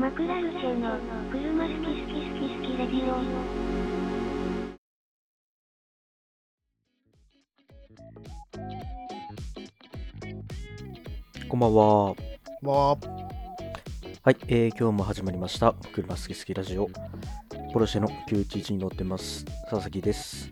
[0.00, 0.96] マクラルチェの
[1.30, 3.20] 車好き好き好き好きレディオ。
[11.46, 12.14] こんばんは。
[12.62, 12.96] まあ、は
[14.30, 15.74] い、えー今日も始まりました。
[15.92, 16.88] 車好き好きラジオ。
[17.74, 19.44] ポルシェの911に乗ってます。
[19.68, 20.50] 佐々木です。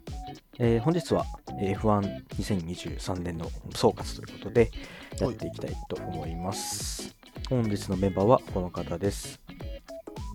[0.59, 1.25] えー本日は
[1.59, 4.71] えー F12023 年の総括ということで
[5.19, 7.18] やっていきたいと思います。
[7.49, 9.41] 本日のメンバーはこの方です。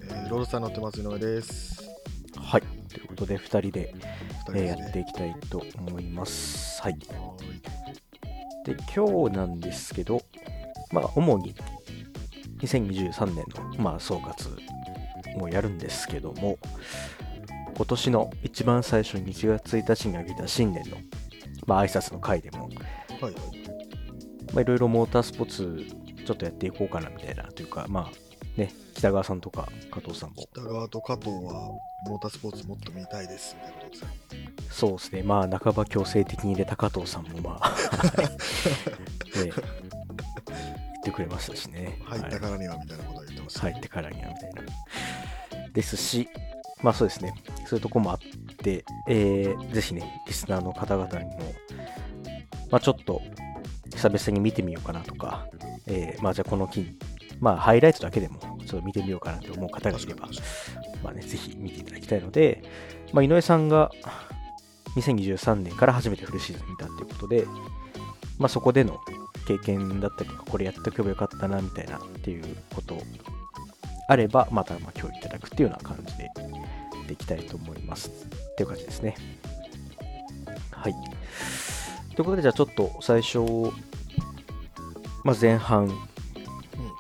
[0.09, 1.87] えーロードスター乗ってます井上です。
[2.35, 3.69] はい、ということで2人で、二
[4.45, 6.81] 人でえーやっていきたいと思います。
[6.81, 6.93] はい。
[6.93, 7.37] は
[8.65, 10.23] で、今日なんですけど、
[10.91, 11.53] まあ、主に
[12.61, 13.45] 2023年
[13.77, 14.57] の、まあ、総括
[15.39, 16.57] をやるんですけども、
[17.77, 20.97] 今年の一番最初に1月1日に挙げた新年の、
[21.67, 23.33] まあ、挨拶の回でも、いはい。
[24.51, 31.71] まあ、いろいろモータースポーツちょっとやっていこうかなみたいなというか、まあ、ね、北川さんとか加藤さんも、北川と加藤は
[32.07, 34.09] モータースポーツもっと見たいですみたいなことですね。
[34.69, 38.23] そうですね、まあ、半ば強制的に入れた加藤さんも、まあ、 は
[39.43, 41.99] いね言ってくれましたしね。
[42.05, 43.59] 入っはいたからにはみたいなことは言ってました。
[43.61, 44.61] 入ってからにはみたいな。
[45.73, 46.29] ですし、
[46.81, 47.33] まあそうですね、
[47.65, 48.19] そういうとこもあっ
[48.57, 51.53] て、えーぜひね、リスナーの方々にも、
[52.71, 53.21] まあちょっと
[53.95, 55.47] 久々に見てみようかなとか、
[55.87, 56.97] えーまあじゃあこの機に、
[57.39, 60.27] まあハイライトだけでもちょっと見てみようかなと思う方がいれば、
[61.03, 62.63] まあね、ぜひ見ていただきたいので、
[63.11, 63.91] まあ井上さんが
[64.95, 67.45] 2023年から初めてフルシーズン見たっていうことで、
[68.37, 68.99] まあそこでの
[69.47, 72.43] 経験だったりとか、これやっておけばよかったなみたいなっていう
[72.73, 72.97] こと
[74.07, 76.29] あれば、またまあ共有いただくっていうような感じで
[77.07, 78.09] できたいと思います。
[78.09, 79.15] っていう感じですね。
[80.71, 80.93] はい。
[82.15, 83.39] ということで、じゃあちょっと最初、
[85.23, 85.87] まあ、前半、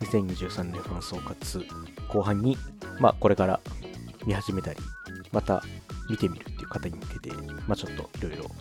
[0.01, 1.65] 2023年ファン総括、
[2.07, 2.57] 後半に、
[2.99, 3.59] まあ、これから
[4.25, 4.79] 見始めたり、
[5.31, 5.63] また
[6.09, 7.31] 見てみるっていう方に向けて、
[7.67, 8.51] まあ、ちょっといろいろ、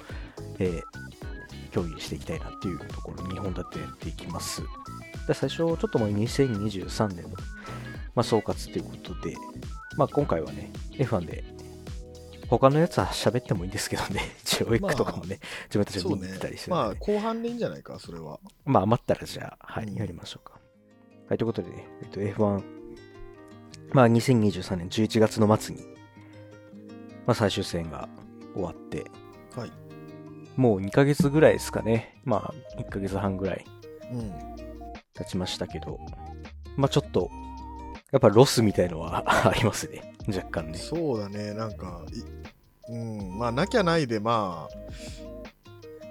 [0.58, 0.82] えー
[1.72, 4.62] 共有していきたいなっていうところ、2本立てやっていきます。
[5.26, 7.30] で最初、ちょっともう2023年の、
[8.14, 9.34] まあ、総括ということで、
[9.96, 11.44] まあ、今回はね、F1 で、
[12.58, 16.68] 他のやつは喋ってもいいんですけどね、 一応エックとかもね、自分たちで見に行ったりす。
[16.68, 18.40] るまんで、あ後半でいいんじゃないか、それは。
[18.66, 20.60] まあ余ったらじゃあ、はい、うんやりましょうか。
[21.28, 22.62] はい、ということでね、えっと、F1、
[23.94, 25.82] まあ2023年11月の末に、
[27.26, 28.06] まあ最終戦が
[28.52, 29.10] 終わって、
[29.56, 29.72] はい。
[30.56, 32.20] もう2ヶ月ぐらいですかね。
[32.24, 33.64] まあ1ヶ月半ぐらい
[34.12, 34.30] うん。
[35.14, 35.98] 経ちましたけど、
[36.76, 37.30] まあちょっと、
[38.10, 40.12] やっぱロスみたいのは ありますね。
[40.28, 40.78] 若干ね。
[40.78, 42.41] そうだね、なんか、い
[42.92, 42.96] う
[43.34, 45.38] ん、まあなきゃないで、まあ、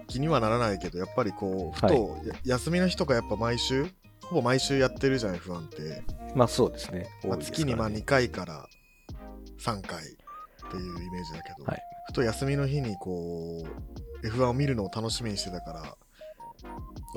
[0.07, 3.85] 気にはならないけど、やっぱりこう、ふと、や休みの日とかやっぱ毎週、
[4.23, 6.03] ほぼ毎週やってるじゃん、F1 って。
[6.35, 7.07] まあそうですね。
[7.23, 8.65] まあ、多いです月にまあからね2回から
[9.59, 13.63] 3回っていうイメージだけど、はいふと休みの日にこ
[14.23, 15.95] う F1 を見るのを楽しみにしてたから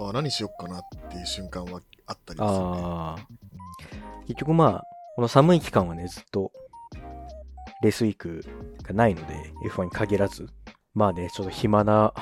[0.07, 2.81] あ何しよっかなっていう瞬間はあったりですよね。
[2.83, 3.27] ああ。
[4.27, 4.85] 結局まあ、
[5.17, 6.51] この寒い期間はね、ずっと、
[7.85, 8.43] レースウィーク
[8.83, 9.35] がないので、
[9.69, 10.49] F1 に限らず、
[10.95, 12.15] まあね、ちょっと暇な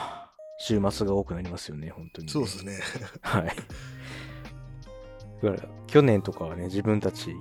[0.59, 2.81] 週末が多くなりますよね、本当に、そうですね。
[3.23, 3.45] はい。
[3.47, 3.57] だか
[5.63, 7.37] ら、去年とかはね、自分たち、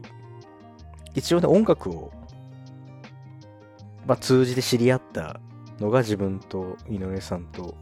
[1.15, 2.11] 一応ね、音楽を、
[4.05, 5.39] まあ、通じて知り合った
[5.79, 7.75] のが自分と井上さんと、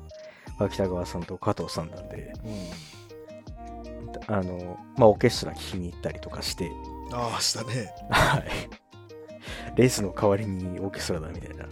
[0.57, 2.31] まあ北川さんと加藤さんなんで、
[4.27, 6.71] あの、まあ、オーケストラ聴きに行ったりとかして、
[7.11, 7.93] ああ、したね。
[8.09, 8.88] はい。
[9.75, 11.65] レースの代わりにオーケストラだみたいな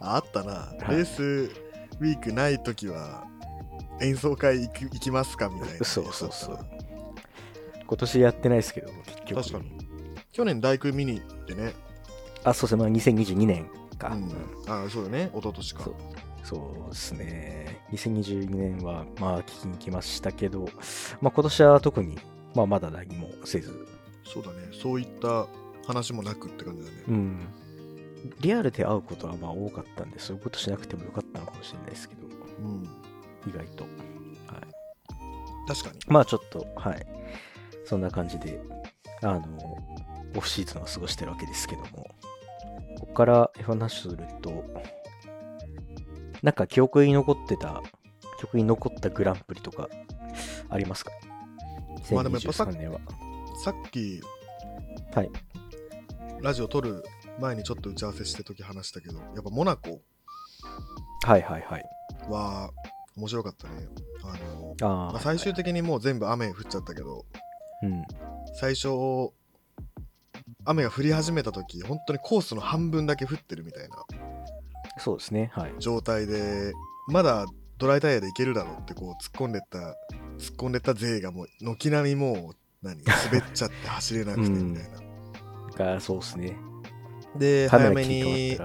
[0.00, 0.74] あったな。
[0.88, 1.22] いレース
[2.00, 3.24] ウィークないときは
[4.00, 5.84] 演奏会行く行きますかみたいな。
[5.84, 6.58] そうそうそう。
[7.86, 9.42] 今年やってないですけど、結局。
[9.42, 9.72] 確かに。
[10.32, 11.74] 去年大工見に行ってね。
[12.42, 14.08] あ、そうですね、まあ、2022年か。
[14.08, 14.30] うんうん
[14.66, 15.30] ああ、そうだね。
[15.32, 15.90] 一昨年かそ。
[15.90, 15.94] う
[16.42, 17.80] そうですね。
[17.92, 20.68] 2022年は、まあ、聞きに来ましたけど、
[21.20, 22.18] まあ、今年は特に、
[22.54, 23.86] まあ、まだ何もせず、
[24.24, 24.56] そうだね。
[24.72, 25.46] そういった
[25.86, 26.96] 話もなくって感じだね。
[27.08, 27.46] うん。
[28.40, 32.84] リアルで会うことはまあ多かったんで、そういうことしなくてもよかったのかもしれないですけど、うん。
[33.46, 33.86] 意外と。
[35.66, 35.98] 確かに。
[36.08, 37.06] まあちょっと、はい。
[37.84, 38.60] そんな感じで、
[39.22, 39.78] あの、
[40.36, 42.10] オフシーズンは過ごしてるわけですけども、
[42.98, 44.64] ここから F1 の話すると、
[46.42, 47.82] なんか記憶に残ってた、
[48.38, 49.88] 記憶に残ったグランプリとか
[50.68, 51.12] ありますか？
[52.12, 53.00] まあでもやっぱさ2023年は。
[53.64, 54.20] さっき
[55.14, 55.30] はい。
[56.44, 57.02] ラジオ撮る
[57.40, 60.02] 前にちょっと打ち合わせしてる時話したけど、やっぱモナコ
[61.26, 61.84] はいはいはい。
[62.28, 62.70] は
[63.16, 63.88] 面白かったね。
[64.22, 67.24] あのああ、まあ、最終的にもう全部雨降っちゃったけど、
[67.82, 68.02] うん。
[68.56, 68.88] 最初
[70.66, 74.04] 雨が降り始めた時本当にコースの半分だけ降ってるみたいな
[74.98, 75.50] そうですね。
[75.54, 75.72] はい。
[75.78, 76.74] 状態で
[77.08, 77.46] まだ
[77.78, 85.00] ドライタイヤでいけるだろうってこう突っ込んでった突っ込んでった勢がもう軒並みもう何滑っちゃって走れなくてみたいな、
[85.76, 86.56] が、そうですね。
[87.36, 88.58] で早めに。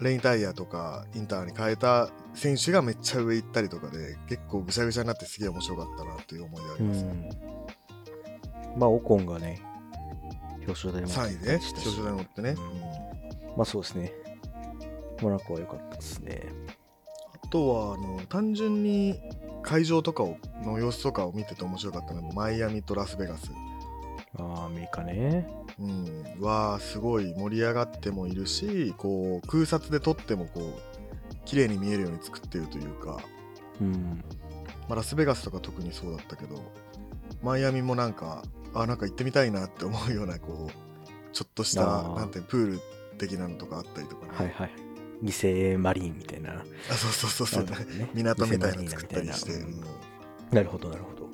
[0.00, 7.30] レインタイヤとかインターに変えた選手がめっちゃ上行ったりとかで結構ぐしゃぐしゃになってすげえ面白かったなっていう思い出あうります、ん。
[8.76, 9.60] まあ、オコンがね、
[10.58, 12.54] 表彰台も3位で表彰台乗ってね、
[13.56, 14.12] まあ、そうですね。
[15.20, 16.46] モナコは良かったですね。
[17.42, 19.18] あとはあの単純に
[19.62, 23.50] 会場とかをの様子とかを見てて面白かったのはマイアミとラスベガス、
[24.38, 25.48] ああ、アメリカね。
[25.80, 33.20] うん、はすごい盛り上がってもいるしこう空撮で撮ってもこう綺麗に見えるように作ってるというか、
[33.80, 34.22] うん。
[34.88, 36.72] まあ、ラスベガスとか特にそうだったけど
[37.42, 38.42] マイアミもなんか
[38.74, 42.80] あなんか行ってみたいなって思うようなこうちょっとしたなんてプール
[43.18, 44.70] 的なのとかあったりとかね、はいはい。
[45.22, 46.52] 犠牲マリーンみたいな。
[46.90, 48.08] あそうそうそうそう、ね。
[48.14, 49.80] 港みたいなの作ったりして、なうん。
[50.52, 51.24] なるほど、なるほど。
[51.24, 51.30] うん。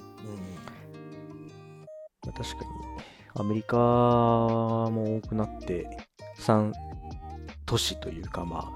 [2.24, 2.93] まあ確かに、
[3.36, 5.86] アメリカも多くなって、
[6.38, 6.72] 3
[7.66, 8.70] 都市というか、ま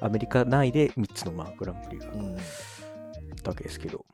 [0.00, 2.36] あ、アメリカ内で3つのまあグランプリがあっうん。
[3.42, 4.04] たわけですけど、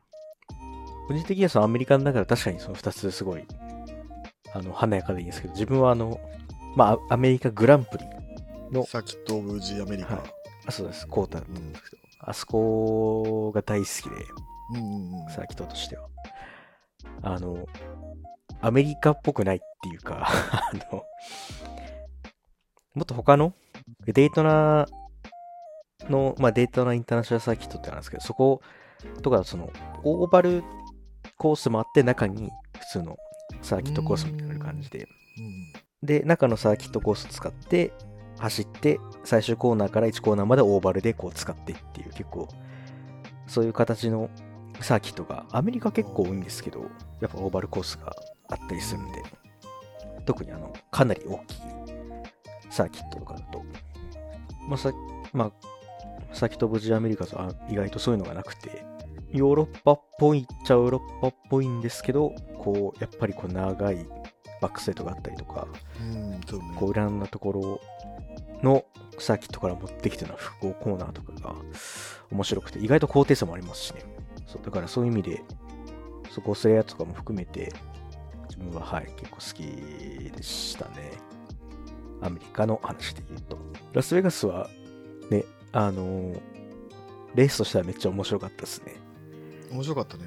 [1.08, 3.44] 個人的にはそのアメリカの中で確かにその2つすごい、
[4.54, 6.20] あの、華やかでいいんですけど、自分はあの、
[6.76, 8.04] まあ、アメリカグランプリ
[8.72, 10.24] の、サーキット・オブ・ジ・アメリカ、はい。
[10.66, 14.24] あ、そうです、コータだったうんんですけど、あそこが大好きで、
[14.74, 14.80] うんう
[15.16, 15.30] んうん。
[15.30, 16.08] サーキットとしては。
[17.22, 17.66] あの、
[18.62, 21.02] アメリカっぽくないっていうか、あの、
[22.94, 23.54] もっと他の？
[24.06, 24.86] デイトナ
[26.08, 28.60] の、まあ、デイトナインターナショナルサーキットってあるんですけど、そこ
[29.22, 29.70] とか、その、
[30.04, 30.62] オーバル
[31.38, 33.16] コースもあって、中に普通の
[33.62, 35.06] サーキットコースみたいな感じで、
[35.38, 36.06] うん。
[36.06, 37.92] で、中のサーキットコース使って、
[38.38, 42.48] 走って、最終コーナーから1コーナーまでオーバルでこう使ってっていう、結構、
[43.46, 44.30] そういう形の
[44.80, 46.80] サーキットが、アメリカ結構多いんですけど、
[47.20, 48.14] やっぱオーバルコースが
[48.50, 49.22] あったりするんで、
[50.26, 51.56] 特にあの、かなり大きい
[52.70, 53.64] サーキットとかだと、
[54.68, 54.92] まあ、さ
[55.32, 55.52] まあ、
[56.32, 58.84] サーキット・オブ・ジ・アメリカとは意外とそういうのがなくて、
[59.32, 64.06] ヨーロッパっぽいっちゃヨーロッパっぽいんですけど、こう、やっぱりこう長い
[64.60, 65.66] バックストレートがあったりとか、
[66.00, 67.80] うんそうねこういろんなところ
[68.62, 68.84] の
[69.18, 71.54] サーキットから持ってきての複合コーナーとかが
[72.30, 74.02] 面白くて、意外と高低差もありますしね。
[74.46, 75.42] そうだからそういう意味で、
[76.30, 77.72] そこスレアとかも含めて、自
[78.60, 81.12] 分ははい、結構好きでしたね。
[82.22, 83.58] アメリカの話で言うと。
[83.92, 84.68] ラスベガスは、
[85.30, 86.40] ね、あのー
[87.34, 88.96] レースとしてはめっちゃ面白かったですね。
[89.70, 90.24] 面白かったね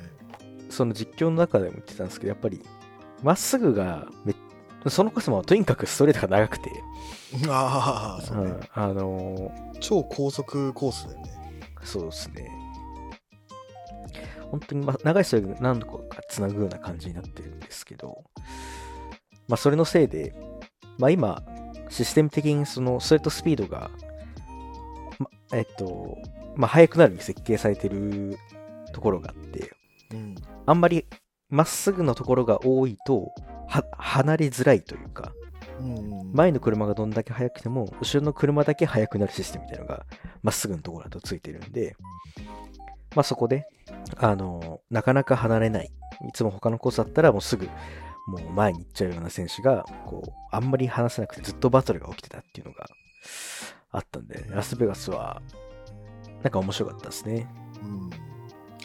[0.69, 2.61] その実況の中でも言ってたんですけど、やっぱり、
[3.21, 4.33] まっすぐがめ、
[4.87, 6.71] そのコースもとにかくストレートが長くて、
[7.49, 11.31] ああそうね、うんあのー超高速コースだよね
[11.83, 12.49] そうですね。
[14.53, 18.23] 本当に、まあ、長いストレート何度かつなぐような感じになってるんですけど、
[19.47, 20.35] まあ、それのせいで、
[20.99, 21.41] まあ、今、
[21.89, 23.89] システム的にそのストレートスピードが、
[25.17, 26.19] ま、えっと、
[26.55, 28.37] まあ、速くなるように設計されてる
[28.91, 29.71] ところがあって、
[30.11, 30.35] うん。
[30.67, 31.07] あんまり
[31.49, 33.31] まっすぐのところが多いと、
[33.67, 35.33] は離れづらいというか、
[36.31, 40.05] 前の車がどんだけ速くても、後ろの車だけ速くなるシステムみたいなのが、
[40.43, 41.95] まっすぐのところだとついてるんで、
[43.15, 43.67] まあそこで、
[44.17, 45.91] あの、なかなか離れない。
[46.27, 47.67] いつも他のコースだったらもうすぐ、
[48.27, 52.87] もう前に行っちゃうような選手が、こう、あんまり離せなくてずっとバトルが起きてたっていうのが
[53.91, 55.41] あったんで、ラスベガスは、
[56.41, 57.47] なんか面白かったですね。
[57.81, 58.09] うん。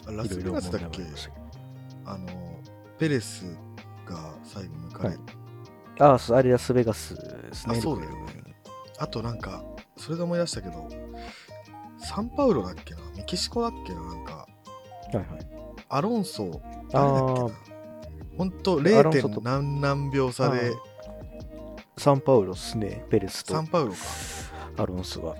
[0.07, 1.03] あラスベガスだっけ？
[2.05, 2.27] あの
[2.97, 3.45] ペレス
[4.05, 5.19] が最後抜かれ、はい。
[5.99, 7.77] ああ、そうあれラスベガスですね。
[7.77, 8.55] あそうだよね。
[8.97, 9.63] あとなんか
[9.97, 10.87] それで思い出したけど
[11.97, 13.01] サンパウロだっけな？
[13.19, 14.45] メキシコだっけななんかは
[15.13, 15.25] いはい。
[15.89, 16.61] アロンソ
[16.93, 17.53] あ誰だっけなー
[18.37, 19.33] ほんとアロンソ 0.
[19.33, 20.71] と何何秒差で
[21.97, 23.03] サンパウロっすね。
[23.09, 23.97] ペレスとサンパウロか
[24.77, 25.35] アロンソが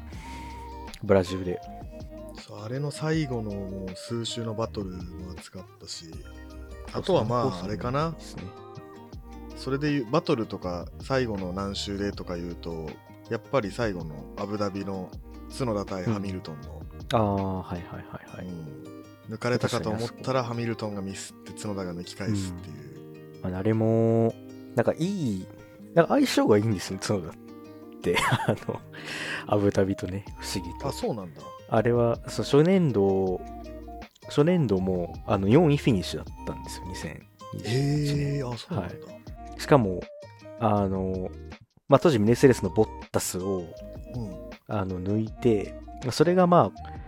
[1.03, 1.61] ブラジルで。
[2.45, 6.13] そうあれの最後のもう数周のバトルも熱かったし
[6.91, 8.13] あとはまああれかな。
[9.55, 12.89] それで言うバトルとか最後の何周でとか言うと
[13.29, 15.09] やっぱり最後のアブダビの
[15.57, 16.78] 角田対ハミルトンの、
[17.13, 18.45] ああ、はいはいはいはい。
[18.45, 18.51] う
[19.31, 19.33] ん。
[19.33, 24.33] 抜かれたかと思ったらハミルトンがミスって角田が抜き返すっていう、まあ、あれも、
[24.75, 25.47] なんかいい、
[25.93, 27.33] なんか相性がいいんですね、角田っ
[28.01, 28.17] て。
[28.47, 28.79] あの、
[29.47, 30.87] アブダビとね、不思議と。
[30.87, 31.41] あそうなんだ。
[31.69, 33.41] あれは、そう初年度、
[34.25, 37.29] 初年度も、あの、4位フィニッシュだったんですよ、21
[37.65, 38.95] へえあそうなんだ、
[39.57, 40.01] しかも、
[40.59, 41.29] あの、
[41.87, 43.63] まあ、当時メルセデスのボッタスを
[44.15, 44.49] うん。
[44.69, 45.73] あの抜いて、
[46.03, 46.98] まあそれがまあ、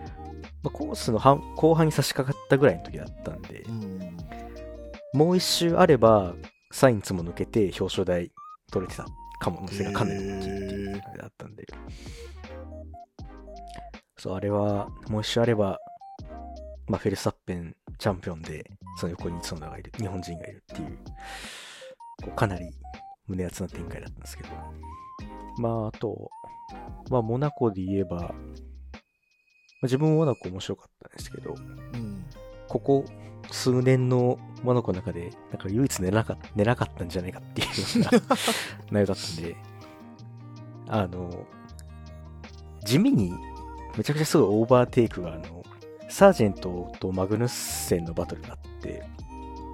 [0.63, 4.17] まあコースの半後半に差し掛かったぐらいの時だったんでう、ん
[5.13, 6.33] もう一周あれば、
[6.71, 8.31] サインツも抜けて表彰台
[8.71, 9.05] 取れてた
[9.41, 11.67] 可能性がかなり大きいっていうあれだったんで。
[14.17, 15.79] そう、あれは、もう一周あれば、
[16.87, 18.63] まあ、フェルスタッペンチャンピオンで、
[18.97, 20.97] その横に角田がいる、日本人がいるっていう、
[22.23, 22.69] こうかなり
[23.27, 24.49] 胸熱な展開だったんですけど。
[25.57, 26.29] まあ、あと、
[27.09, 28.33] まあ、モナコで言えば、
[29.83, 31.55] 自分もモナコ面白かったんですけど、
[31.93, 32.25] うん
[32.67, 33.05] ここ
[33.51, 38.37] 数年のモナコの中で、なんか唯一寝なか寝なかったんじゃないかっていうような
[38.91, 39.55] 内容だったんで、
[40.87, 41.45] あの、
[42.85, 43.33] 地味に
[43.97, 45.63] めちゃくちゃすごいオーバーテイクが、あの、
[46.07, 49.03] サージェントとマグヌッセンのバトルがあって、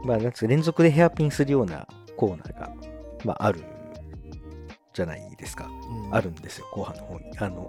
[0.04, 2.72] まあ、なんつ連続でヘアピンするようなコーナーが、
[3.26, 3.64] まあ、ある
[4.94, 5.68] じゃないですか。
[5.68, 7.38] うんあるんですよ、後半の方に。
[7.38, 7.68] あの、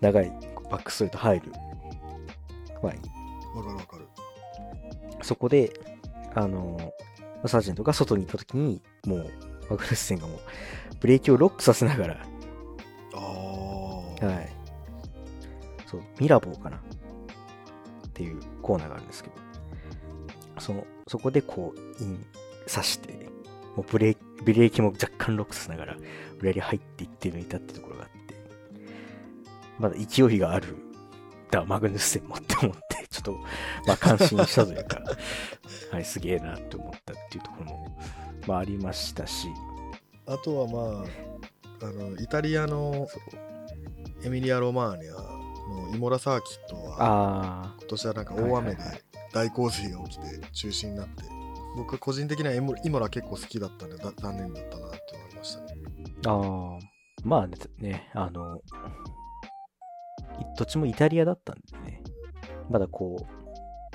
[0.00, 0.32] 長い
[0.70, 1.52] バックストレート入る。
[2.82, 3.00] 前に。
[3.54, 4.06] わかるわかる。
[5.22, 5.72] そこで、
[6.34, 6.92] あの、
[7.46, 9.30] サージェントが外に行った時に、もう、
[9.70, 10.38] マグヌッセンがもう、
[11.00, 12.26] ブレーキをロックさせながら、
[13.14, 14.48] ああはい。
[15.86, 16.76] そう、ミラボーかな。
[16.76, 16.80] っ
[18.12, 19.36] ていうコーナーがあるんですけど、
[20.58, 22.24] その、そこでこう、イン、
[22.66, 23.12] 刺して、
[23.76, 25.96] もうブレーキ、ブレーキも若干ロックさせながら、
[26.40, 28.15] 裏に入っていって抜いたってところがあって、
[29.78, 30.76] まだ勢いがある、
[31.50, 33.32] だ、マグヌッセンもって思って、 ちょっと、
[33.86, 35.00] まあ感心したというか、
[35.92, 37.98] はい、すげえなって思ったっていうところも、
[38.46, 39.48] まあありましたし、
[40.26, 43.06] あとはまああのイタリアの
[44.24, 49.02] エミリア・ロマーニャのイモラサーキットはあ今年はなんか大雨ではいはいはい。
[49.32, 51.24] 大洪水が起きて中止になって
[51.76, 55.80] 僕個人的にはエモイモラ結構好きだったんでだ残念だったなって思いましたね。
[56.26, 56.78] あ、ああ、
[57.22, 58.60] まあね、ねあの、い
[60.56, 62.02] どっちもイタリアだったんでね、
[62.70, 63.26] まだこう、よ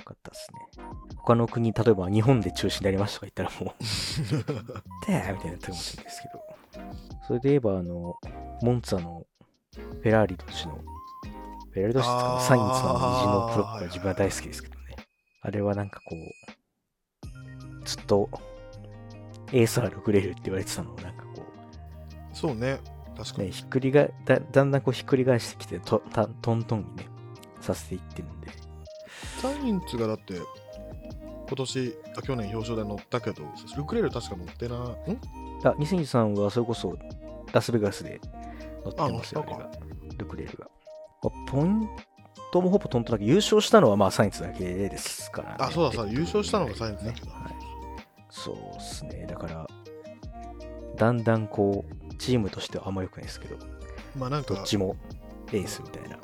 [0.06, 0.86] かったですね。
[1.18, 3.76] 他の国、例えば日本で中止になりましたとか言ったらもう、
[5.06, 6.86] でーみたいになってるかもしれないですけど、
[7.28, 8.16] それで言えば、あの、
[8.62, 9.26] モンツァの
[9.74, 14.96] フェラーリ同士の、フェラーリ同士ですかあーね、サインツの虹のプロップが自分は大好きですけどね。
[15.42, 18.30] あれはなんかこう、ずっと
[19.54, 22.80] エースは6レールって言われてたのをなんかこう、そうね
[23.18, 27.06] 確かに、ね、ひっくりがだだんだんこうひっくり返してきてとたトントンにね
[27.60, 28.48] させていってるんで。
[29.42, 33.44] サインツがだって今年あ去年表彰台乗ったけど
[33.76, 34.80] ルクレール確か乗ってなん？
[34.80, 34.94] あ
[35.78, 36.98] 2023はそれこそ
[37.52, 38.22] ラスベガスで
[38.86, 40.18] 乗ってますよあ乗ったあれが。
[40.18, 40.68] ルクレールが、
[41.24, 41.90] まあポイン
[42.52, 47.32] トもほぼトントンだけど優勝したのはまあサインツだけですから、ね、あそうだそう優勝したのがサインツだねけど。
[47.32, 47.54] はい、
[48.30, 49.26] そうですね。
[49.28, 49.68] だから
[50.98, 53.58] だんだんこうチームとしてはあんま良くないですけど
[54.16, 54.96] まあなんかどっちも
[55.52, 56.18] エースみたいな。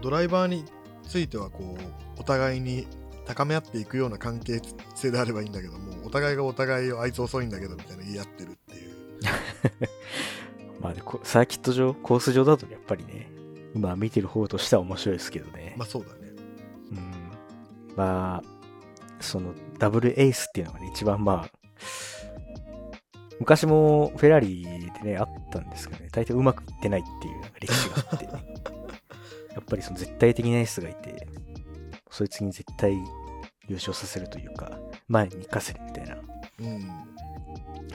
[0.00, 0.64] ドライバーに
[1.06, 1.76] ついてはこ
[2.16, 2.88] うお互いに
[3.26, 4.60] 高め合っていくような関係
[4.96, 8.92] 性であればいいんだけどもお互いがお互いをあいつ遅いんだけどみたいな言い合ってるっていう。
[10.80, 13.30] まあサーキット上、コース上だとやっぱりね、
[13.74, 15.74] まあ見てる方としては面白いですけどね。
[15.76, 16.32] まあそうだね。
[16.90, 16.98] うん、
[17.94, 18.42] まあ、
[19.20, 21.50] そのダブルエースっていうのがね、一番まあ、
[23.42, 28.24] 昔もフェラーリでね、あったんですけどね、大体うまくいってないっていう歴史があって、
[29.52, 31.26] やっぱりその絶対的なエースがいて、
[32.08, 32.92] そいつに絶対
[33.66, 36.16] 優勝させるというか、前に行かせるみたいな、
[36.60, 36.80] うん。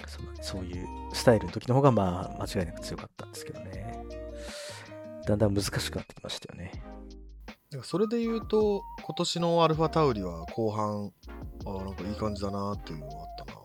[0.06, 4.04] そうそういうスタイルの時の方がまあ間違いなく強かったんですけどね。
[5.26, 6.74] だんだん難しくなってきましたよね。
[7.84, 11.14] それで言うと今年のアルファタウリは後半
[11.66, 13.62] あなんかいい感じだなっていうのがあったな。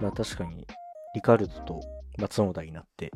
[0.00, 0.64] まあ確かに、
[1.18, 1.80] リカルドと
[2.16, 3.10] 松野田になって、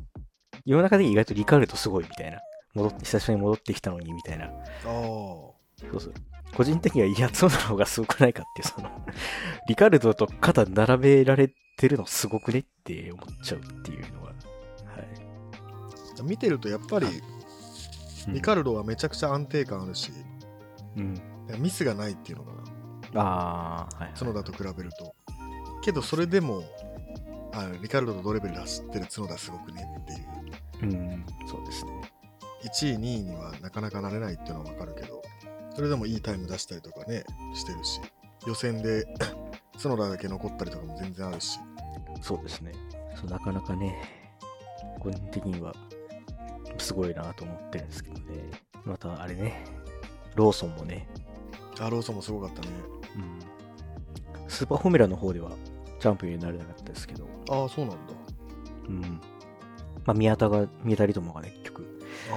[0.67, 2.41] 世の中で意外とリカルドすごいみたいな。
[2.75, 4.47] 戻って、久しぶりに戻ってきたのにみたいな。
[4.47, 4.53] ああ
[4.85, 5.55] そ
[5.93, 6.15] うそう。
[6.57, 8.91] 個人的には、いや、角田の方がすごくないかっていう、その、
[9.69, 14.31] リカルドと肩並べられてるのすごくねって思っちゃうっていうのは。
[14.31, 16.23] はい。
[16.25, 20.11] 見てるとやっぱりうんリカルドはめちゃくちゃ安定感あるし、
[20.97, 21.23] うん。
[21.59, 22.53] ミスがないっていうのか
[23.13, 24.13] なああ、はい、はい。
[24.19, 25.15] 角田と比べると
[25.83, 26.63] けどそれでも
[27.53, 30.93] あリカルドと同レベルで走ってる角田すごくねっていう。
[30.93, 31.93] うん、そうですね。
[32.65, 35.21] 1位2位にはなかなかなれないっていうのは分かるけど
[35.75, 38.01] それでもいいタイム出したりとかねしてるし
[38.47, 39.05] 予選で
[39.83, 41.59] 角田だけ残ったりとかも全然あるし。
[42.23, 42.73] そうですね。
[43.17, 43.95] そうなかなかね、
[45.01, 45.75] 個人的には
[46.79, 48.23] すごいなと思ってるんですけどね。
[48.85, 49.65] またあれね、
[50.37, 51.09] ローソンもね、
[51.81, 52.69] アローソンもすごかったね。
[53.17, 53.19] う
[54.47, 55.51] ん、スーパーフォーミュラの方では
[56.03, 58.15] チャンピオンになれなかったですけど、ああそうなんだ
[58.89, 59.01] うん。
[60.05, 62.35] まあ、宮田が、宮田リトモがね、結局、あ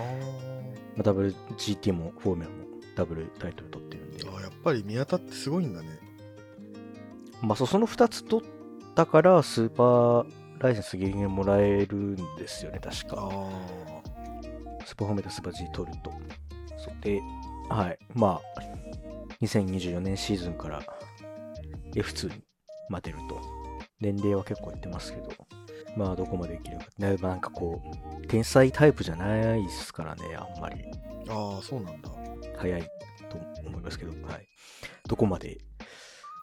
[0.95, 2.55] まあ、WGT もフォーミュラも
[2.95, 5.87] ダブルタイトル取ってるんで、ーあーやっぱり宮田ってすごいんだね
[7.41, 8.49] まあ、そうその2つ取っ
[8.93, 10.25] たから、スーパー
[10.59, 13.29] ライセンスギリギリもらえるんですよね、確か。
[13.31, 13.49] あ
[14.85, 16.11] スーパーフォーミュラスーパー G 取ると。
[16.77, 17.19] そうで、
[17.69, 17.97] はい。
[18.13, 18.61] まあ、
[19.41, 20.83] 2024年シーズンから
[21.95, 22.43] F2 に
[22.89, 23.39] まあ出ると。
[24.01, 25.29] 年齢は結構いってますけど、
[25.95, 26.85] まあどこまでいけるか。
[26.97, 27.81] ねまあなんかこ
[28.21, 30.83] う、天才タイプじゃないですからね、あんまり。
[31.25, 32.09] ーあーそうなんだ
[32.57, 32.81] 早い
[33.29, 33.37] と
[33.67, 34.47] 思いますけど、はい。
[35.07, 35.57] どこまでい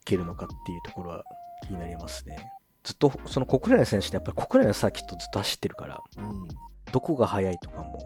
[0.05, 1.25] けるのかっていうところは
[1.67, 2.39] 気になりますね。
[2.83, 6.49] ずっと、その国内の選手ってやっぱり国内のサーキットずっと走ってるから、うん
[6.91, 7.99] どこが速いとかも、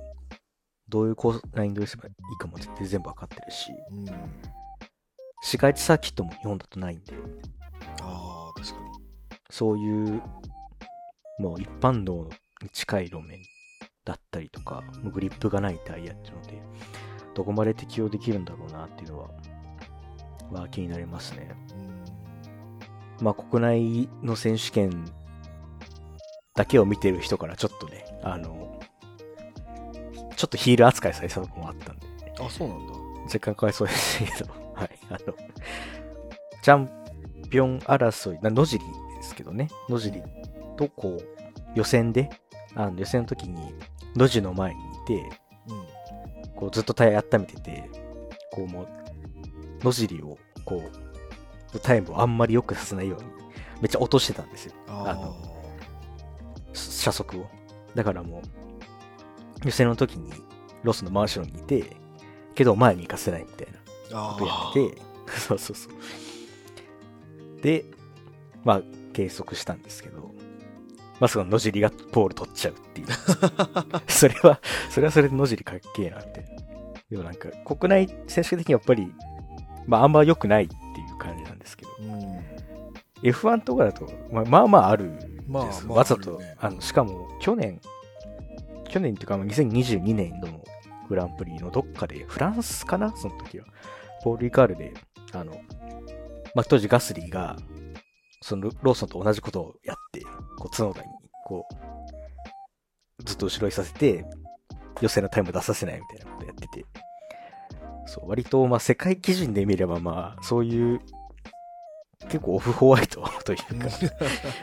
[0.89, 4.07] どういうコースラインドすればいいかも絶対全部わかってるし、うん
[5.43, 7.13] 市街地サーキットも日本だとないんで、
[8.03, 8.26] あ
[9.57, 10.21] そういう、
[11.39, 12.29] もう一般道
[12.61, 13.41] に近い路面
[14.05, 16.63] だったりとか、もうグリップがないタイヤっていうので、
[17.35, 19.31] どこまで適用できるんだろうなっていうのは、
[20.51, 21.57] は気になりますね。
[23.19, 23.25] うん。
[23.25, 25.11] まあ国内の選手権
[26.55, 28.79] だけを見てる人からちょっとね、あの、
[30.37, 32.07] ちょっとヒール扱いされたとこもあったんで、
[32.39, 32.93] あそうなんだ。
[33.25, 35.35] 若干かわいそうですけど、はい、あの、
[36.61, 36.91] チャン
[37.49, 38.85] ピオン争い、な野尻
[39.27, 40.23] ですけどね、野尻
[40.77, 41.23] とこう、
[41.75, 42.31] 予選で、
[42.75, 43.75] あの予選の時に
[44.15, 45.15] 野尻の前にいて、
[45.69, 45.97] うん
[46.57, 47.91] こうずっとタイヤ温めてて、
[48.51, 48.89] こうもう、
[49.85, 50.83] 野尻を、こ
[51.75, 53.27] う、タイムをあんまり良くさせないように、
[53.83, 54.73] めっちゃ落としてたんですよ。
[54.89, 55.37] ああの
[56.73, 57.47] 車速を。
[57.95, 60.33] だからもう、予選の時に
[60.83, 61.85] ロスの真後ろにいて、
[62.55, 63.69] けど前に行かせないみたい
[64.11, 65.03] なあことやってて、
[65.39, 67.61] そうそうそう。
[67.61, 67.85] で、
[68.65, 68.83] まあ、
[69.17, 70.35] 計測したんですけど、
[71.21, 73.07] まさかの野尻がポール取っちゃうっていう。
[74.13, 74.61] それは、
[74.91, 76.51] それはそれで野尻かっけえな、みたいな。
[77.11, 79.11] でもなんか、国内選手権的にやっぱり、
[79.87, 80.79] まあ、あんま良くないってい
[81.11, 82.45] う感じなんですけど、うん、
[83.23, 87.81] F1 とかだと、まあ、まあまああるんです、まあまあわざと、あのしかも去年
[88.89, 90.63] 去年っていうかまあ2022年の
[91.09, 93.17] グランプリのどっかでフランスかな？
[93.17, 93.67] その時は。
[94.23, 94.93] ポール・リカールで
[95.33, 95.53] あの、
[96.55, 97.57] まあ、当時ガスリーが
[98.47, 100.21] そのローソンと同じことをやって
[100.57, 101.09] こう角田に
[101.45, 101.67] こ
[103.19, 104.25] うずっと後ろにさせて
[105.01, 106.85] 予選のタイム出させないみたいなことやってて。
[108.09, 111.01] そう割とまあ世界基準で見ればまあそういう
[112.29, 113.89] 結構オフホワイトというか、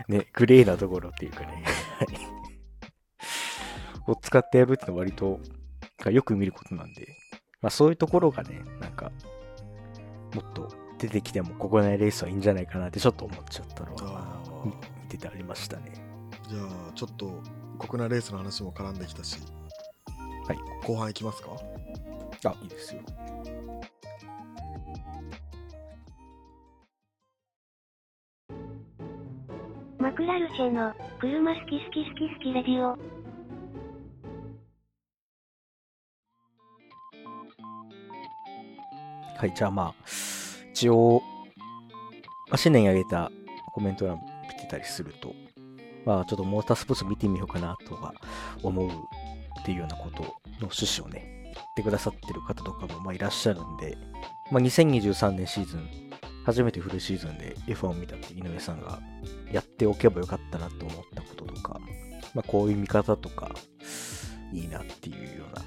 [0.08, 1.66] ね、グレーなところっていうかね、
[4.08, 5.42] を使ってやるってのは割と
[6.00, 7.18] がよく見ることなんで、
[7.62, 9.12] まあそういうところがね、なんか、
[10.34, 14.72] もっと出てきても国内レースはいいんじゃないかなってちょっと思っちゃったのは、見
[15.10, 15.92] ててありましたね。
[16.50, 17.42] じゃあちょっと
[17.78, 19.40] 国内レースの話も絡んできたし
[20.48, 21.50] はい後半いきますか？
[22.46, 23.02] あ、いいですよ。
[29.98, 32.98] マクラルシェの車好き好き好き好きレディオ。
[39.38, 39.94] はい、じゃあまあ、
[40.74, 41.22] 一応、
[42.50, 43.32] まあ、新年に上げた
[43.76, 45.36] コメント欄見てたりすると、
[46.04, 48.14] まあちょっとモータースポーツ見てみようかなとか
[48.64, 50.30] 思うっていうようなことの
[50.62, 53.96] 趣旨をね、言ってくださってる方とかもまあいらっしゃるんで、
[54.52, 55.88] まあ2023年シーズン、
[56.44, 59.00] 初めてフルシーズンで F1 を見たって井上さんが
[59.52, 61.80] やっておけばよかったなと思ったこととか、
[62.34, 63.52] まあこういう見方とか、
[64.52, 65.64] いいなっていうような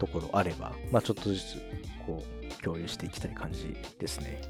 [0.00, 1.62] ところあれば、まあちょっとずつ
[2.04, 2.33] こう
[2.64, 4.40] 共有していきたい感じですね。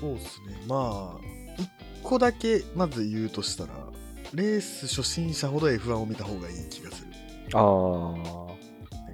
[0.00, 0.62] そうですね。
[0.66, 1.20] まあ
[1.56, 1.70] 一
[2.02, 3.72] 個だけまず言うとしたら
[4.34, 7.10] レース初心者ほど F1 を見た方がいい気がする。
[7.54, 8.46] あ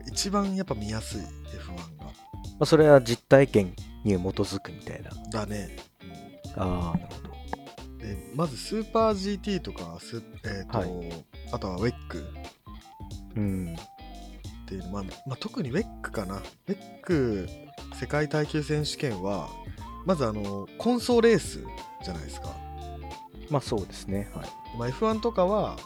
[0.07, 2.05] 一番やっぱ見やすい F1 が。
[2.05, 2.13] ま
[2.61, 5.11] あ、それは実体験に基づくみたいな。
[5.31, 5.77] だね、
[6.57, 7.33] ああ、なるほど。
[7.33, 7.39] うん
[7.99, 10.91] でまずスーパー GT とかス、えーとはい。
[11.53, 12.25] あとはウェック。
[13.37, 13.77] うん。
[13.77, 16.37] っていうのまあまあ、特にウェックかな。
[16.37, 17.49] ウェック
[17.99, 19.49] 世界耐久選手権は
[20.07, 21.65] まずあのコンソーレース
[22.03, 22.55] じゃないですか、
[23.51, 24.31] まあそうですね。
[24.35, 24.49] はい。
[24.79, 25.77] まあ、F1 とかは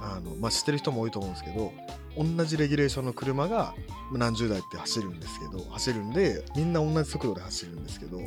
[0.00, 1.72] あの、まあ、知ってる人も多いと思うんですけど
[2.16, 3.74] 同じレギュレーションの車が
[4.10, 8.20] まあ何十台って走るんですけど走るんでみんな同じ速度で走るんですけど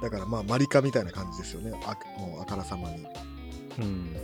[0.00, 3.06] だからまあマリカみたいな感じですよねあもうあからさまに
[3.78, 4.16] うん。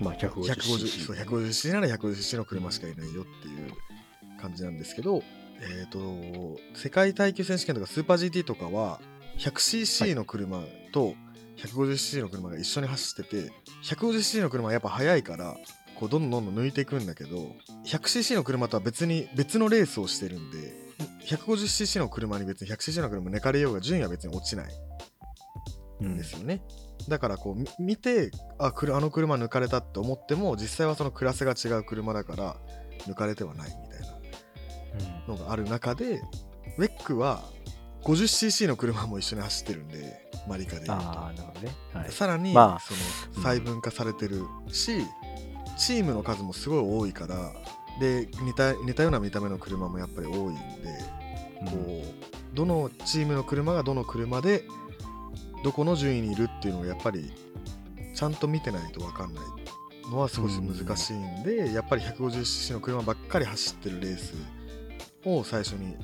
[0.00, 0.54] まあ 150cc。
[0.54, 3.72] 150そう 150cc なら 150cc の車しかいないよっていう
[4.40, 5.22] 感じなんですけど、
[5.62, 5.98] えっ、と、
[6.74, 9.00] 世界耐久選手権とかスーパー GT とかは
[9.38, 11.14] 100cc の車と
[11.58, 13.52] 150cc の車が一緒に走ってて
[13.84, 15.56] 150cc の車はやっぱ速いから
[15.94, 20.72] こうどんどんどんどん抜いていくんだけど 100cc の車とは別に別のレースをしてるんで
[21.26, 24.66] 150cc の車に別に 100cc の車抜かれようが順位は別に落ちない。
[26.00, 26.14] うん。
[26.14, 26.62] んですよね、
[27.08, 32.56] だからこうみ見てああの車抜かれたって思っても実際はそのクラスが違う車だから
[33.06, 33.89] 抜かれてはないみたいな
[35.28, 36.22] のがある中で
[36.78, 37.42] ウェックは
[38.04, 41.74] 50cc の車も一緒に走ってるんでマリカで言うとああ、なるほどね。
[41.92, 42.12] はい。
[42.12, 45.02] さらに、まあそうんの細分化されてるし、
[45.76, 47.52] チームの数もすごい多いから
[48.00, 50.60] で似た似たような見た目の車もやっぱり多いんで、
[51.70, 51.76] こ
[52.54, 54.64] うどのチームの車がどの車で
[55.62, 57.30] どこの順位にいるっていうのをやっぱり
[58.14, 59.44] ちゃんと見てないと分かんない
[60.10, 64.34] のは少し難しいんで、やっぱり 150cc の車ばっかり走ってるレース
[65.24, 65.96] を最初に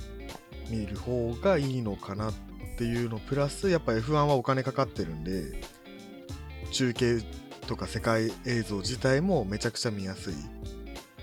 [0.70, 2.34] 見る方がいいのかなっ
[2.76, 5.62] ていうのプラスやっぱ F1 はお金かかってるんで
[6.72, 7.22] 中継
[7.66, 10.34] とか世界映像自体もめちゃくちゃ見やすい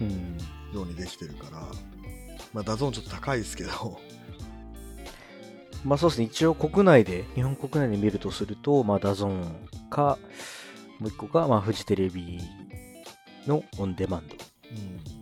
[0.01, 0.38] うん。
[0.73, 1.67] ようにできてるから
[2.51, 3.99] まあダゾーンちょっと高いですけど
[5.86, 10.17] まあそうですね、一応国内で、日本国内で見るとすると、まあダゾーンか、
[10.97, 12.39] もう一個が、まあフジテレビ
[13.45, 14.36] のオンデマンド。
[14.71, 14.73] う
[15.10, 15.13] ん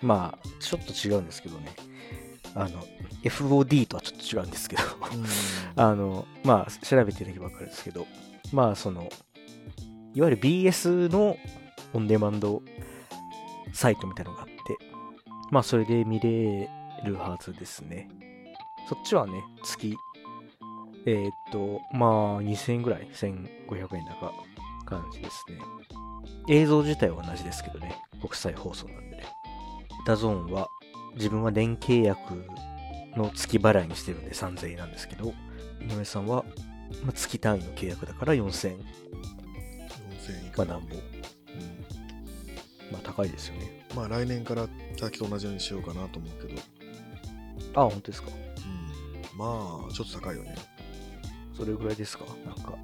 [0.00, 1.74] まあ、ちょっと違うんですけどね。
[2.54, 2.84] あの、
[3.22, 4.82] FOD とはちょっと違うんですけど、
[5.76, 8.06] あの、まあ、調べてみればわかるんですけど、
[8.52, 9.08] まあ、その、
[10.14, 11.36] いわゆる BS の
[11.92, 12.62] オンデマンド
[13.72, 14.54] サイトみたいなのがあって、
[15.50, 16.68] まあ、それで見れ
[17.04, 18.08] るはずですね。
[18.88, 19.94] そっちはね、月、
[21.06, 24.32] えーっと、まあ、2000円ぐらい、1500円高
[24.86, 25.58] 感じですね。
[26.48, 29.24] 映像自体は同じですけどね、国際放送なんでね。
[30.06, 30.68] ダゾーンは、
[31.14, 32.44] 自分は年契約
[33.16, 35.34] の月払いにしてるんで3000円なんですけど、
[35.80, 36.44] 井上さんは、
[37.02, 38.76] まあ、月単位の契約だから4000円。
[38.76, 38.80] 4000
[40.42, 40.96] 円以下まあなんぼ。
[42.92, 43.86] まあ高いですよね。
[43.94, 44.68] まあ来年から
[44.98, 46.60] さっきと同じようにしようかなと思うけど、
[47.74, 48.28] あ、本当ですか。
[48.30, 50.54] うん、まあちょっと高いよね
[51.56, 52.24] それぐらいですか？
[52.46, 52.74] なんか。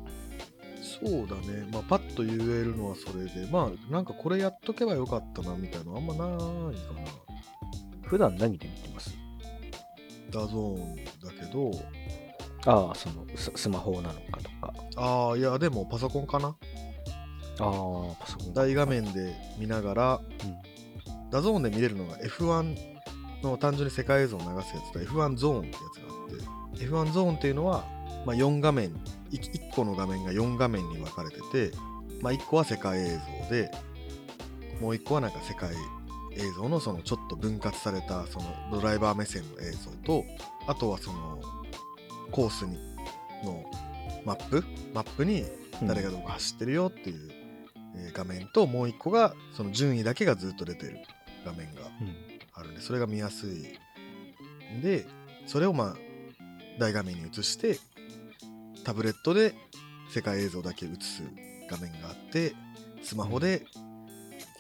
[1.01, 7.34] そうだねまあパッと言えるのはそれでまあなんかこれやっとけばよかったなみたいなのあんまないかな
[8.07, 9.15] 普段何で見てます？
[10.31, 11.71] ダゾーンだけど
[12.67, 14.75] ああ、そのス、スマホなのかとか。
[14.97, 17.65] ああいやでもパソコンかなああ、
[18.21, 18.55] パソコン。
[18.55, 21.31] 大画面で見ながらうん。
[21.31, 22.77] ダゾーンで見れるのが F1
[23.43, 27.85] の単純に世界映像を流すやつと F1 ゾーンってやつがあって F1 ゾーンっていうのは、
[28.25, 28.95] まあ、4画面
[29.33, 31.77] 1, 個の画面が4画面に分かれてて、
[32.23, 33.71] まあ、1個は世界映像で
[34.81, 35.73] もう1個はなんか世界
[36.37, 40.25] 映像のそのちょっと分割されたそのドライバー目線の映像と
[40.67, 41.41] あとはその
[42.31, 42.77] コースに
[43.45, 43.65] の
[44.25, 45.45] マップマップに
[45.83, 50.99] 誰がどこ走ってるよっていう、えー画面ともう1個がその順位だけがずっと出てる
[51.45, 52.35] 画面がうん。
[52.55, 53.79] あるんでそれが見やすい
[54.77, 55.07] んで
[55.47, 55.97] それをまあ
[56.79, 57.79] 大画面に映して
[58.85, 59.55] タブレットで
[60.11, 61.23] 世界映像だけ映す
[61.69, 62.55] 画面があって
[63.03, 63.67] スマホで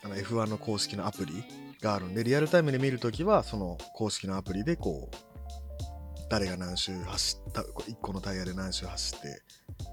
[0.04, 1.44] あの F1 の公式のアプリ
[1.84, 5.16] があるんでリアルタイムで見るときはその公式のアプリでこう
[6.30, 9.42] 誰が何周走った1個のタイヤで何周走って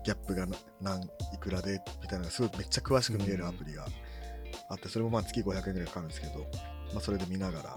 [0.05, 1.07] ギャップがな何い
[1.39, 3.85] くらでみたいなのがすごいめっちゃ詳しく見れるアプリが
[4.69, 6.39] あってそれもまあ月500円ぐらいかかるんですけど、
[6.93, 7.75] まあ、それで見ながら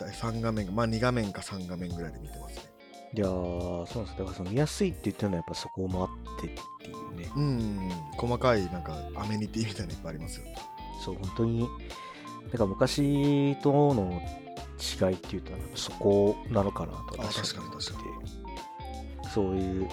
[0.00, 2.62] 第3画面がまあ2画面か3画面ぐらいで見てますね
[3.14, 4.18] いやー、そうなんです。
[4.18, 7.30] だからその見やすいって言ってるのはやっぱそこもあってっていうね。
[7.34, 10.56] うん細かいなんかアメニティみたいなのいっぱいありますよね
[11.02, 11.68] そう、本当に、
[12.48, 14.22] なんか昔との
[14.78, 18.32] 違いっていうと、そこなのかなとあ私は確かに確か思って
[19.24, 19.88] てそういう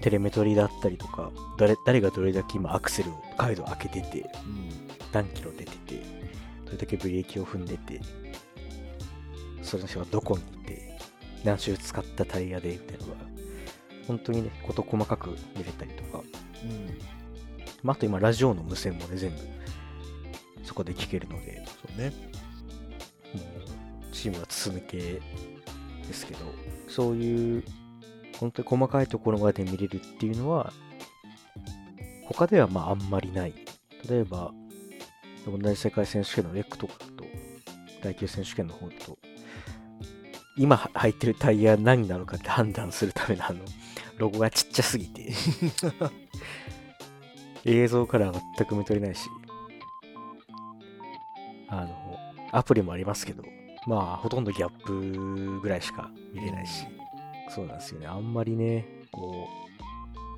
[0.00, 4.68] テレメトリだったりとか、誰誰がどれだけ今アクセルをガイド開けてて、うん。
[5.12, 6.02] 何キロ出てて、
[6.64, 8.00] どれだけブレーキを踏んでて、
[9.62, 10.98] その人がどこにいて、
[11.44, 13.20] 何周使ったタイヤで、みたいなのが、
[14.06, 16.22] 本当にね、事細かく見れたりとか、
[16.62, 16.98] うん。
[17.82, 19.36] まあ、あと今、ラジオの無線もね、全部、
[20.68, 22.10] そこで聞けるので、そうね。
[22.10, 23.42] も
[24.10, 25.22] う、チームは筒抜けで
[26.12, 26.40] すけど、
[26.88, 27.64] そういう、
[28.38, 30.74] 本当に細かいところまで見れるっていうのは、
[32.26, 33.54] 他ではまああんまりない。
[34.10, 34.52] 例えば、
[35.46, 37.24] 同じ世界選手権のレックとかだと、
[38.02, 39.16] 第9選手権の方だと、
[40.58, 43.60] 今は履いてるタイヤ何なのかって判断するためのあの、
[44.18, 45.32] ロゴがちっちゃすぎて、
[47.64, 49.30] 映像からは全く見取れないし、
[51.68, 52.18] あの、
[52.52, 53.42] アプリもありますけど、
[53.86, 56.86] まあ、ほとんどギャップぐらいしか見れないし、
[57.48, 58.06] そうなんですよね。
[58.06, 59.48] あんまりね、こ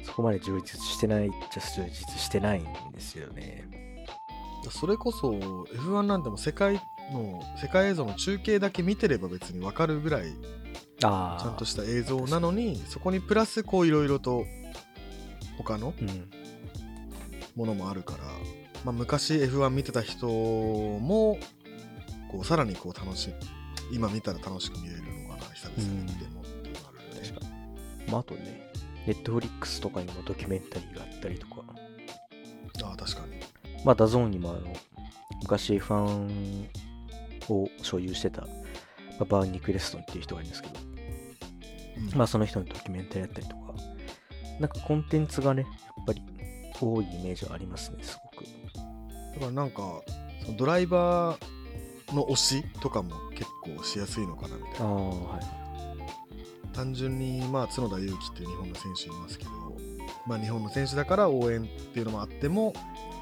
[0.00, 3.68] う、そこまで充実してないじゃ充実してないんですよね。
[4.70, 6.74] それこそ F1 なんてもう世界
[7.12, 10.32] の世界映像の中継だけ見てれば別に分かるぐらい。
[10.98, 14.44] ちゃんとした映像なのにそこにプラスこういろいろと
[15.56, 16.30] 他のうん。
[17.56, 18.24] ものもあるから、
[18.84, 21.38] まあ、昔 F1 見てた人も
[22.30, 23.34] こうさらにこう楽しい
[23.92, 27.50] 今見たら楽しく見れるのかな久々に見てもっていうのがあるよね。
[28.08, 28.72] まあ、あとね、
[29.06, 31.62] ネットフリックスとかにもドキュメンタリーがあったりとか、
[32.84, 33.40] ああ確かに。
[33.84, 34.72] まあ、ダゾーンにもあの、
[35.42, 36.68] 昔 F1
[37.48, 38.48] を所有してた、ま
[39.20, 40.74] あバーニー・エクレストンっていう人がいるんですけど、
[42.12, 42.18] うん。
[42.18, 43.74] まあ、その人のドキュメンタリーだったりとか、
[44.60, 45.68] なんかコンテンツがね、や
[46.02, 46.22] っぱり
[46.80, 48.44] 多いイメージはありますね、すごく。
[49.34, 50.02] だからなんか
[50.44, 55.60] そのドライバーの推しとかも結構しやすいのかなみたいなはい。
[56.72, 59.50] 単純にまあ角田裕毅っていう日本の選手いますけど、
[60.26, 62.72] まあ、日本の選手だから応援っていうのもあっても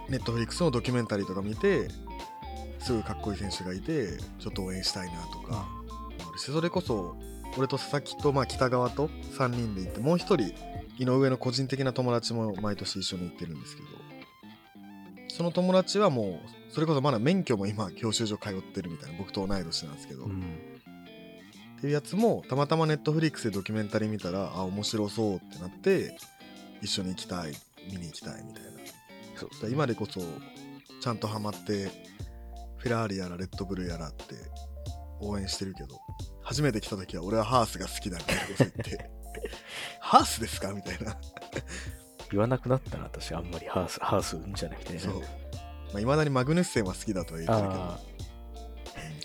[0.09, 1.89] ネットフリックスのドキュメンタリーとか見て
[2.79, 5.59] すごいかっこいい選手がいてちょっと応援したいなとかも
[6.29, 7.17] あるしそれこそ
[7.57, 10.55] 俺と佐々木とまあ北川と3人で行ってもう1人
[10.99, 13.89] 井上の個人的な友達も毎年一緒に行ってるんですけど
[15.39, 20.59] その友達はもうそれこそまだ免許も今教習所通ってるみたいな僕と同い年なんですけど、うん。
[21.79, 26.19] っていうやつもたまたまネットフリックスでドキュメンタリー見たらあ面白そうってなって
[26.83, 27.53] 一緒に行きたい
[27.89, 28.71] 見に行きたいみたいな。
[29.37, 30.21] そうだから今でこそ
[31.01, 31.89] ちゃんとハマって
[32.79, 34.35] フェラーリやらレッドブルやらって
[35.21, 36.01] 応援してるけど
[36.43, 39.11] 初めて来た時は俺はハースが好きだみたいなこと言って
[40.03, 41.17] ハースですかみたいな
[42.31, 44.99] 言わなくなったな、私、あんまりハース、ハースうんじゃなくてね。
[44.99, 45.21] そう。
[45.21, 45.27] ま
[45.95, 47.81] あ、未だにマグヌッセンは好きだとは言ってるけど。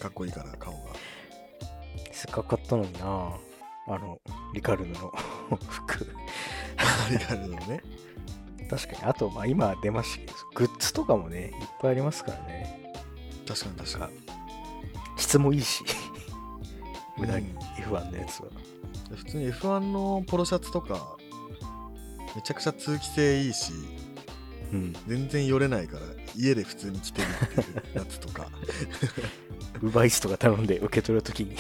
[0.04, 0.80] かっこいいから顔が。
[2.12, 3.34] せっかく買ったのにな。
[3.88, 4.20] あの、
[4.54, 5.14] リカルドの
[5.70, 6.06] 服。
[7.12, 7.82] リカルドのね。
[8.70, 12.94] 確かに、あと、まあ今出ましたけど、グッズとかもね、いっぱいありますからね。
[13.48, 14.14] 確かに確かに。
[15.18, 15.84] 質もいいし、
[17.18, 18.50] 無駄にうん F1 のやつは。
[19.16, 21.18] 普通に F1 のポロシャツとか
[22.36, 23.74] めちゃくちゃ通気性いいし
[24.72, 24.94] うん。
[25.08, 26.02] 全然よれないから
[26.36, 28.48] 家で普通に着てるっていうやつとか
[29.82, 31.56] ウーバーイーツとか頼んで受け取るときに、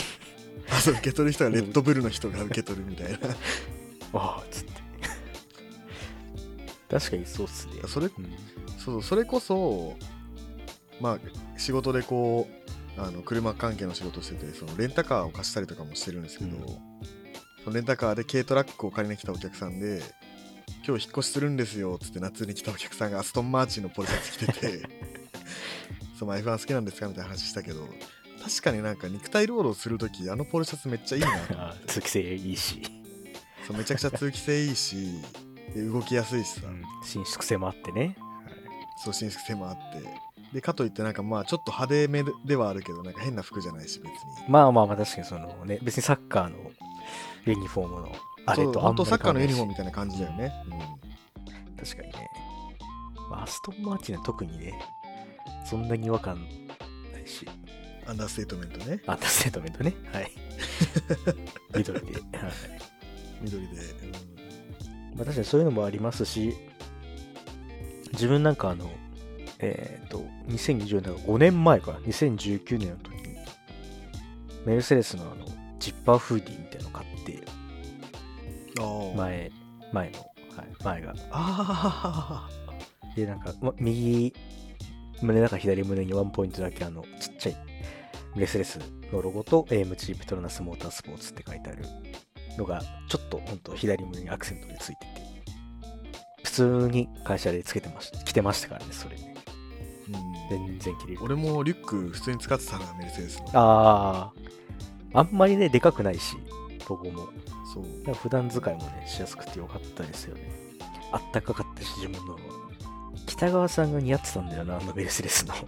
[0.70, 3.18] あそう受け取る人はレッドブルの人が受け取るみたいな
[4.14, 4.72] わ あっつって。
[6.90, 7.74] 確かにそうっすね。
[7.88, 8.14] それうん
[8.80, 9.98] そうそれこそ
[11.00, 11.20] まあ
[11.60, 12.48] 仕事でこ
[12.98, 16.64] うあの車関係の仕事しててそのレンタカーを貸したりとかもしてるんですけど、うん
[17.64, 20.02] そのレンタカーで軽トラックを借りに来たお客さんで
[20.86, 24.90] 今日引っ越しするんですよっつって夏に来たお客さんがアストンマーチンのポロシャツ着てて。
[26.18, 27.88] そうまあ F1 好きなんですかみたいな話したけど
[28.44, 31.76] 確かになんか肉体労働するときあのポロシャツめっちゃいいな。
[31.88, 32.82] 通気性いいし、
[33.68, 35.22] そうめちゃくちゃ通気性いいし
[35.74, 38.16] で動きやすいしさ、うん伸縮性もあってね。
[39.04, 40.34] そう伸縮性もあって。
[40.54, 44.14] でかといってなんかまあちょっと派手めではあるけどなんか変な服じゃないし別に。
[44.48, 46.72] まあまあまあ確かにそのね、別にサッカーの
[47.46, 50.51] ユニフォームのあれと本当サッカーのユニフォームムみたいな感じだよね、
[51.77, 52.27] 確かにね。
[53.29, 54.73] まあ、アストンマーチンは特にね、
[55.65, 56.41] そんなに違和感
[57.13, 57.47] ないし、
[58.03, 59.93] うん、アンダーステートメントねアンダーステートメントね。
[60.12, 60.32] はい。
[61.75, 62.13] 緑で。
[62.13, 62.23] はい。
[63.41, 63.75] 緑で、
[65.15, 66.53] まあ確かにそういうのもありますし、
[68.13, 68.91] 自分なんかあの、
[69.60, 73.38] えっ、と、2020年、5年前から、2019年の時に、
[74.65, 75.45] メルセデスのあの、
[75.79, 76.65] ジッパーフーディーみ
[79.15, 79.52] 前、
[79.91, 80.26] 前の、は
[80.63, 81.13] い、前が。
[81.32, 82.49] あ
[83.15, 84.34] で、なんか、ま右
[85.21, 87.58] 胸だか左胸にワンポイントだけあの、ちっちゃい
[88.36, 88.80] メルセデス
[89.12, 91.86] のロゴと AMG ペトロナスモータースポーツって書いてある
[92.58, 95.08] のが、ちょっと本当左胸にアクセントでついてて、
[96.43, 99.34] 普通に会社でつけてました、着てましたからね、それね。
[100.08, 101.23] うん、全然着れる。
[101.23, 104.32] 俺もリュック普通に使ってたなメルセデスのあ
[105.13, 106.36] あ、あんまりね、でかくないし、
[106.89, 107.28] ロゴも。
[107.74, 110.50] そう普段使いもね、しやすくてよかったですよね。
[111.12, 112.38] あったかかったし、自分の。
[113.26, 115.54] 北川さんが似合ってたんだよな、あのメルセデスの。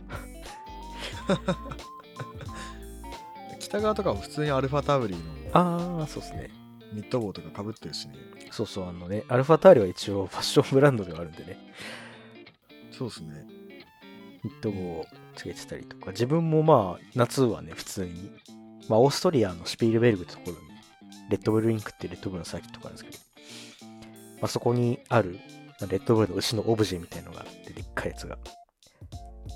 [3.59, 5.23] 北側とかも普通にアルファタウリーの
[5.53, 6.65] ああ、そうですね。
[6.93, 8.15] ニット帽とかかぶってるしね
[8.51, 11.57] そうそう、あのね、アルファターリは一応ファッションブランドではあるんでね、
[12.91, 13.45] そうですね
[14.43, 18.31] ニット帽をつけてたりとか、自分もまあ、夏はね、普通に、
[18.87, 20.64] まあ、オーストリアのシュピールベルグってところに、
[21.29, 23.19] レッドブルリンクっていうレッドブルのサーキットがあるんです
[23.79, 23.91] けど、
[24.35, 25.39] まあ、そこにある、
[25.89, 28.37] レッドブルの牛のオブジェみたいのがあって、でっかいやつが。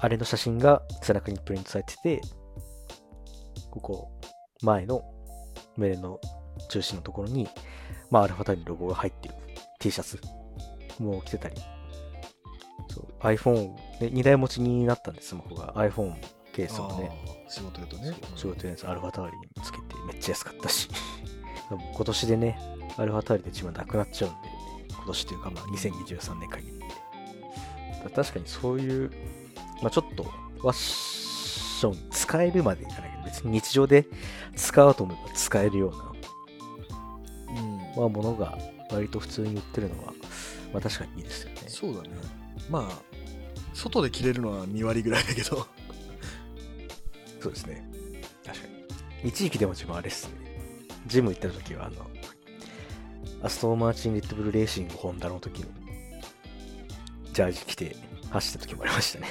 [0.02, 2.22] あれの写真が背中にプリントされてて、
[3.72, 4.12] ここ、
[4.62, 5.04] 前の
[5.78, 6.20] 胸の
[6.70, 7.48] 中心のところに、
[8.10, 9.36] まあ、アルファタイのロゴが入ってる
[9.80, 10.20] T シャツ
[11.00, 11.56] も来てたり、
[13.22, 15.74] iPhone、ね、2台持ちになったんで、スマホが。
[15.74, 16.16] iPhone
[16.54, 17.12] ケースをね、
[17.48, 18.16] 仕事やとね。
[18.36, 20.90] 仕事のやつアルファタワリにつけてめっちゃ安かったし
[21.70, 22.60] でも今年でね
[22.98, 24.50] アルファタワリで一番なくなっちゃうんで
[24.92, 26.86] 今年というかまあ2023年限りで
[28.04, 29.12] だ確かにそういう、
[29.82, 34.06] まあ、ちょっとファッション使えるまでいかないけど別に日常で
[34.56, 38.58] 使おうと思えば使えるような、うんまあ、ものが
[38.92, 40.14] 割と普通に売ってるのは、
[40.74, 42.10] まあ、確かにいいですよねそうだね
[42.70, 43.10] まあ
[43.74, 45.68] 外で着れるのは2割ぐらいだけど
[47.42, 47.90] そうですね。
[48.46, 48.68] 確か
[49.24, 49.30] に。
[49.30, 50.34] 一時期でも自分あれっすね。
[51.10, 52.08] ジム行った時は、あの、
[53.42, 55.68] アストンマーチン・レッドブル・レーシング・ホンダの時の、
[57.34, 57.96] ジャージ着て
[58.30, 59.28] 走った時もありましたね。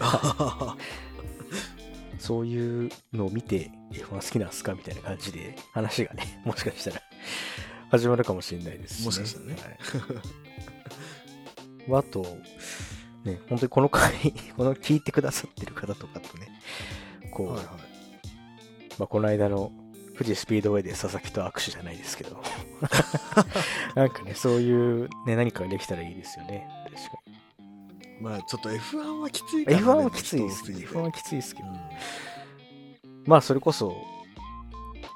[2.18, 7.02] そういうのを見て、F1 好きなんすかみたいな感じで、話がね、 もしかしたら
[7.90, 9.54] 始まるかもしれないですし、もしかしたらね。
[9.54, 9.78] はい。
[11.88, 12.22] まああと、
[13.24, 14.12] ね、本当にこの回、
[14.56, 16.48] この聞いてくださってる方とかとね、
[17.30, 17.66] こう、はいはい。
[18.98, 19.72] まあ、この間の
[20.20, 22.42] 富士スピードウェイで佐々木と握手じゃないですけど、
[23.96, 26.68] なんかね、そういう、ね、何かができたらいいですよね。
[26.84, 27.18] 確か
[28.20, 29.64] まあちょっと F1 はきついに。
[29.64, 30.72] から、ね、F1 はきついですね。
[30.72, 31.68] 人多すぎて F1 はきついですけど。
[31.68, 31.76] うん
[33.26, 33.94] まあ、それこそ、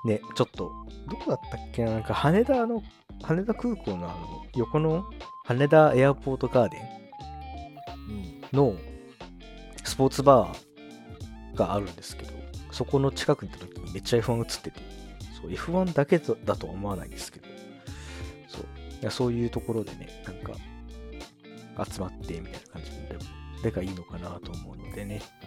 [0.04, 0.72] ね、ちょっと、
[1.10, 2.82] どこだったっけな、なんか羽田の、
[3.22, 5.04] 羽田空港のあの、横の
[5.44, 6.78] 羽田エアポートガーデ
[8.08, 8.76] うんンの
[9.84, 12.32] スポーツバーがあるんですけど、
[12.70, 14.80] そこの近くに行った時にめっちゃ F1 映ってて、
[15.40, 17.46] そう F1 だけだだとは思わないですけど、
[18.48, 18.62] そう
[19.00, 20.52] いやそういうところでね、なんか、
[21.88, 23.16] 集まってみたいな感じで、
[23.62, 25.22] でがいいのかなと思うのでね、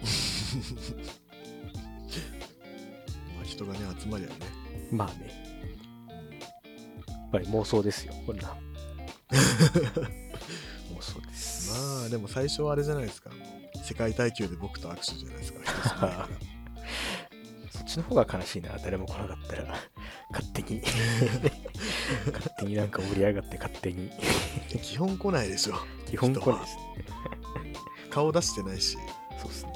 [3.36, 4.34] まあ人がね集まりゃね。
[4.90, 5.30] まあね、
[7.06, 8.56] やっぱり妄想ですよ、こんな。
[9.28, 11.70] 妄想です。
[11.70, 13.30] まあでも最初はあれじゃないですか。
[13.84, 16.28] 世界耐久で僕と握手じゃないですか
[17.88, 19.74] ちの方が悲しいな、誰も来なかったら、
[20.30, 20.82] 勝手に、
[22.32, 24.10] 勝手になんか盛り上がって、勝手に、
[24.82, 25.74] 基本来ないでしょ
[26.06, 26.82] 基本来ないですね。
[28.10, 28.98] 顔出してないし
[29.40, 29.72] そうですね。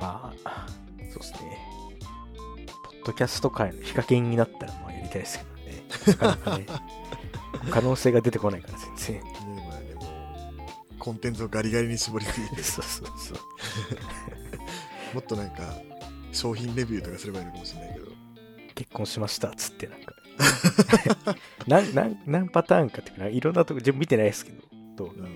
[0.00, 0.66] まあ、
[1.10, 1.58] そうですね。
[2.84, 5.84] ポッドキャスト界のヒカキンになったら、まあやりたいですけどね。
[6.06, 6.66] なかなかね、
[7.70, 9.22] 可能性が出てこないから、全然。
[9.22, 10.02] ねまあねも
[10.96, 13.38] うコンテンツをガリガリに絞りすぎてそうそうそう。
[15.14, 15.80] もっとなんか
[16.38, 18.06] 商品レビューとかすればいいのかもしれないけど。
[18.74, 20.14] 結婚しましたっつってなんか
[21.66, 24.62] 何何何パターンかっていうかいろんなとこ自分見てないですけど
[24.96, 25.34] どううん。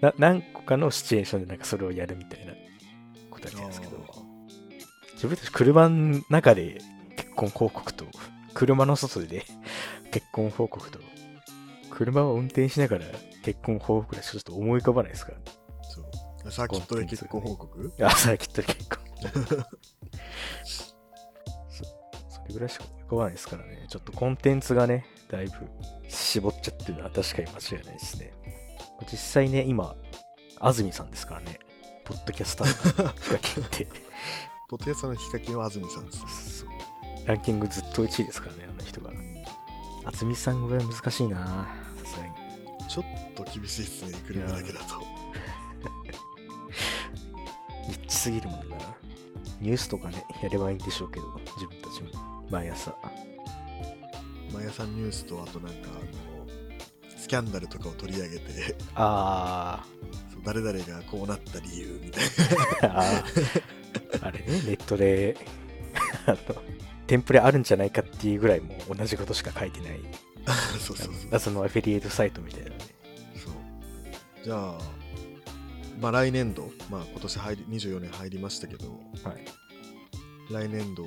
[0.00, 2.52] な何個かのシチュエーションでなんかそれをやるみたいな
[3.30, 4.30] ことやってるんですけど。
[5.14, 6.80] 自分たち車の中で
[7.14, 8.06] 結婚報告と
[8.54, 9.44] 車の外で
[10.10, 10.98] 結婚報告と
[11.90, 13.04] 車を運転しながら
[13.44, 15.38] 結婚報告でちょっと思い浮かばないですから
[15.82, 16.00] そ
[16.48, 16.50] う。
[16.50, 17.92] サーキットで結婚報告？
[18.00, 18.98] あさきっと結婚
[20.64, 20.84] そ
[21.74, 21.84] そ
[22.48, 23.86] れぐらいしか思い浮かばないですからね。
[23.88, 25.52] ちょっとコンテンツがねだいぶ
[26.08, 28.32] 絞っちゃってるのは確かに間違いないですね。
[29.10, 29.94] 実際ね今
[30.58, 31.58] 安住さんですからね。
[32.04, 33.86] ポッドキャスターのヒカキンって。
[34.68, 36.58] ポッドキャストのヒカキンは安住さんです。
[36.60, 36.68] そう。
[37.26, 39.10] ランキングずっと1位ですからねあの人が。
[40.04, 41.68] 安住さんぐらい難しいな。
[42.04, 42.32] さすがに。
[42.88, 44.18] ちょっと厳しいっすね。
[44.26, 45.00] 車だけだと。
[47.88, 48.76] ニッチすぎるもんな
[49.60, 52.44] ニュースとかねやればいいんでしょうけど自分たちも。
[52.50, 52.94] 毎朝。
[54.52, 59.84] 毎朝ニュースとあとなんかあのスキャンダルとかを取り上げてあ
[60.32, 63.24] そう誰々がこうなった理由みたいー。
[64.22, 65.36] あれねネットで
[66.26, 66.36] あの
[67.06, 70.00] テンプレあるんじゃないかっていうぐらいもう同じことしか書いてない。
[70.46, 71.14] な そうそうそう。
[71.30, 72.76] 謎のアフィリエイトサイトみたいなね。
[73.36, 73.54] そう。
[74.44, 74.78] じゃあ
[76.00, 78.88] まあ来年度まあ今年入り24年入りましたけど
[79.24, 79.44] はい。
[80.52, 81.04] 来年度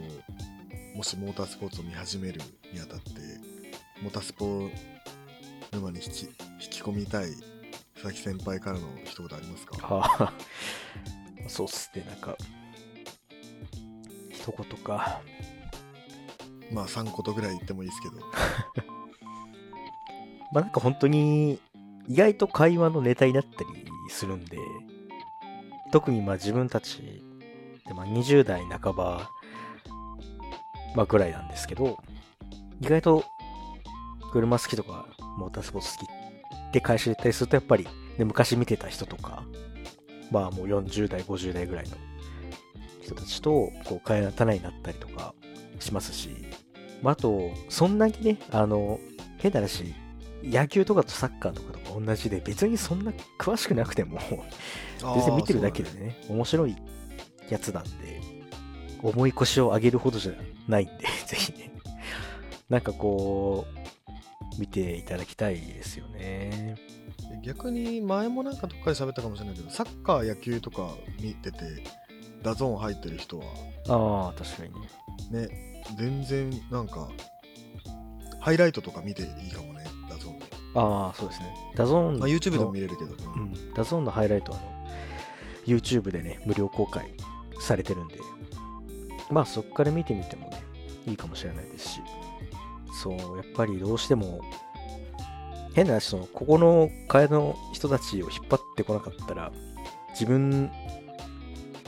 [0.95, 2.39] もしモータースポーツを見始める
[2.71, 3.11] にあたって
[4.01, 4.69] モータースポ
[5.71, 6.29] 沼に引き引
[6.69, 7.31] き込みたい
[7.95, 9.77] 佐々木先輩からの一言ありますか？
[9.81, 10.33] ああ
[11.47, 12.05] そうっすね。
[12.07, 12.37] なんか
[14.31, 15.21] 一言か。
[16.71, 18.15] まあ3言ぐらい言ってもいいですけど。
[20.53, 21.59] まあなんか本当に
[22.07, 24.57] 意外と会話のネタになったりするんで
[25.91, 27.23] 特にまあ自分たち
[27.87, 29.29] でまあ20代半ば、
[30.95, 31.97] まあ、ぐらいなんですけど
[32.81, 33.23] 意外と
[34.31, 37.87] 車好きとかモータースポーツ好きって会社で言ったりするとやっぱり、
[38.17, 39.43] ね、昔見てた人とか
[40.31, 41.95] まあもう40代50代ぐらいの
[43.01, 45.35] 人たちとこう会話の種になったりとか
[45.79, 46.29] しますし、
[47.01, 48.99] まあ、あとそんなにねあの
[49.37, 49.93] 変な話
[50.43, 54.19] 野球とかとサッカーとかとか同じで、別にそんな詳しくなくても、
[55.15, 56.75] 別に見てるだけでね、面白い
[57.49, 58.21] やつなんで、
[59.01, 60.33] 重い腰を上げるほどじゃ
[60.67, 60.93] ないんで、
[61.27, 61.71] ぜひね、
[62.69, 66.75] なんかこう、見ていただきたいですよね。
[67.43, 71.83] 逆に前もなんかどっかで喋ったかもしれないけど、サッカー、野球とか見てて、
[72.41, 73.45] ダゾーン入ってる人は、
[73.87, 74.65] ああ、確か
[75.31, 75.47] にね。
[75.47, 77.09] ね、全然なんか、
[78.39, 79.72] ハイライトとか見ていいかも。
[80.75, 81.55] ああ、そうですね。
[81.75, 84.73] ダゾーンの、まあ、YouTube でも見れるけど、うん、ダゾーンのハイライトはあの
[85.65, 87.13] YouTube でね、無料公開
[87.59, 88.17] されてるんで、
[89.29, 90.63] まあそこから見てみてもね、
[91.07, 92.01] いいかもしれないですし、
[93.01, 94.41] そう、やっぱりどうしても、
[95.73, 99.51] 変な話、その、ここの会の人たちを引っ張ってこなかったら、
[100.11, 100.71] 自分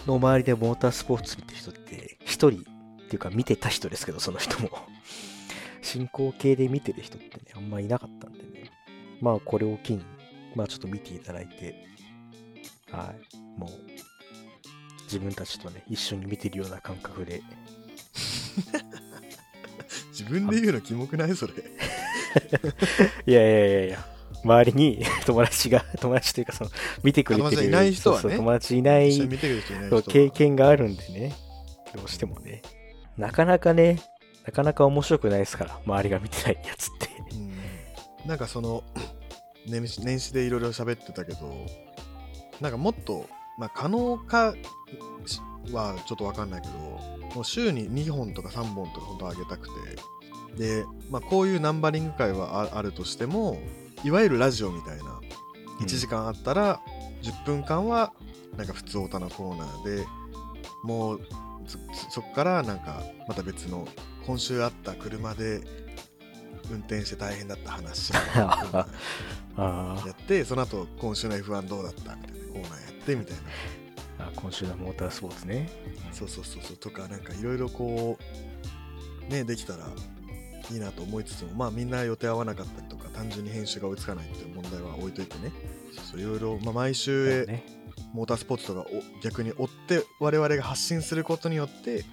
[0.08, 2.62] の周りでモータースポーツ見てる人って、一人
[3.06, 4.70] っていうか見てた人ですけど、その人も。
[5.82, 8.72] 進行形で見てる人ってね、あんまいなかったんでね。
[9.26, 10.06] まあこれを機に、
[10.56, 11.84] まあちょっと見ていただいて、
[12.92, 13.70] はい、もう、
[15.06, 17.42] 自分たちとね、一緒に見てるような感覚で、
[20.14, 21.54] 自分で言うのキモくないそれ。
[23.26, 24.06] いやいやいやいや、
[24.44, 26.70] 周りに 友達が、友達というかその、
[27.02, 29.12] 見てくれてる友達いない人はねそうそう友達いない
[30.08, 31.36] 経験があるんでね、
[31.96, 32.62] どうしてもね、
[33.18, 34.00] なかなかね、
[34.46, 37.10] なかなか面白くないですから、周りが見てないやつって。
[37.32, 37.56] うん。
[38.28, 38.84] なんかその
[39.68, 41.66] 年始年始でいろいろ喋ってたけど
[42.62, 44.56] なんかもっと、まあ、可能か
[45.72, 46.74] はちょっと分かんないけど
[47.36, 49.74] もう週に2本とか3本とか本当は上げたくて。
[50.58, 53.60] で、まあ、こういうナンバリング会はあるとしても
[54.04, 55.20] いわゆるラジオみたいな
[55.82, 56.82] 1時間あったら
[57.22, 58.14] 10分間は
[58.58, 60.06] なんか普通オタのコーナーで
[60.84, 61.22] もう
[62.10, 63.88] そこからなんかまた別の
[64.26, 65.62] 今週あった車で
[66.72, 68.14] 運転して大変だった話
[69.58, 70.08] あー。
[70.08, 73.38] やってその後今週の F1 どうだったみたいなコーナーやってみたい
[74.18, 74.26] な。
[74.28, 75.70] あ、今週のモータースポーツね。
[76.12, 76.78] そうそうそうそう。
[76.78, 78.18] とかなんかいろいろこ
[79.28, 79.88] うねできたら
[80.72, 85.52] いいなと思いつつもまあみんな予定合わなかったりとか単純に編集が追いつかないっていう問題は置いといてね。
[86.16, 87.64] いろいろ、まあ、毎週ね、
[88.14, 88.86] モータースポーツとかを
[89.22, 92.04] 逆に追って我々が発信することによって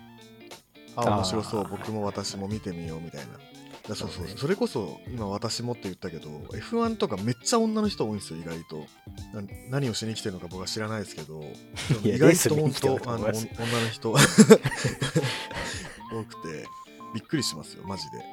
[0.94, 1.66] あ面白そう。
[1.68, 3.00] 僕も私も見てみよう。
[3.00, 3.38] みたいなだ
[3.84, 8.86] そうそうねそれこそ今私もって言ったけど F1 とかめっちゃ女の人多いんですよ意外と。
[9.34, 11.42] な何をしに来てるのか僕は知らないですけど。
[12.04, 13.42] 意外と本当あの女の
[13.90, 14.12] 人。
[14.14, 14.18] 多
[16.24, 16.66] くて。
[17.14, 18.24] びっくりしますよマジで。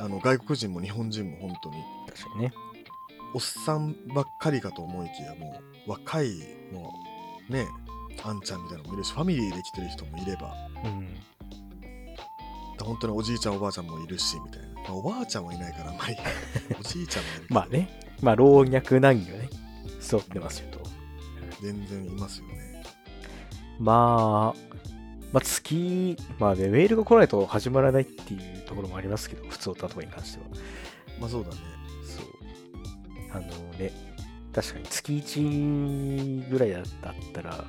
[0.00, 1.76] あの外国人も日本人も本当に。
[2.08, 2.52] 確かにね。
[3.34, 6.30] おっさんばっかりかと思いきやもう若い
[6.72, 6.92] も
[7.48, 7.68] うね
[8.24, 10.54] あんちゃんみたいなのもいるしファミリーで来てる人もいれば。
[10.84, 11.16] うん。
[12.84, 16.16] 本当におじいちゃんおばあちゃんもいるしみたいな、まあ、おばあちゃんはいないからまり
[16.78, 19.50] おじいちゃんもいるまあね、まあ老若男女ね、
[20.00, 20.80] 揃ってますよと。
[21.60, 22.82] 全然いますよね
[23.78, 24.76] まあ、
[25.32, 30.46] まあ月、まあね、メールが来ないと始まらないっていうところもありますけど、普通歌とかに関しては。
[31.20, 31.56] まあそうだね
[32.04, 32.26] そう。
[33.32, 33.46] あの
[33.78, 33.92] ね、
[34.52, 36.84] 確かに月1ぐらいだっ
[37.32, 37.64] たら、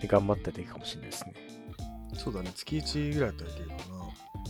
[0.00, 1.34] で頑張ったらいいかもしれないですね。
[2.16, 2.50] そうだね。
[2.54, 3.82] 月1ぐらいだったらいけるかな。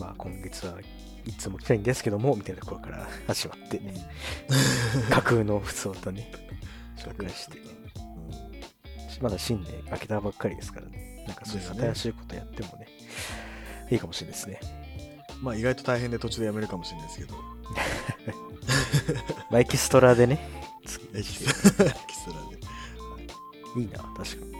[0.00, 0.80] まあ今月は
[1.26, 3.94] いつも来たいんですけども、みたいなところから始まってね、
[5.10, 6.30] 架空の普通歌ね、
[6.96, 7.58] 紹介して。
[7.58, 7.74] うん
[9.20, 11.24] まだ新年明けたばっかりですからね。
[11.26, 12.88] なんかそういう新しいことやってもね、
[13.90, 14.60] いいかもしれないですね。
[15.40, 17.34] まあ意外と大変で途中でやめるかもしれないですけど。
[19.50, 20.38] まあエキストラでね、
[20.84, 23.80] 月エキス1トラエキストラでで。
[23.80, 24.52] いいな、確かに。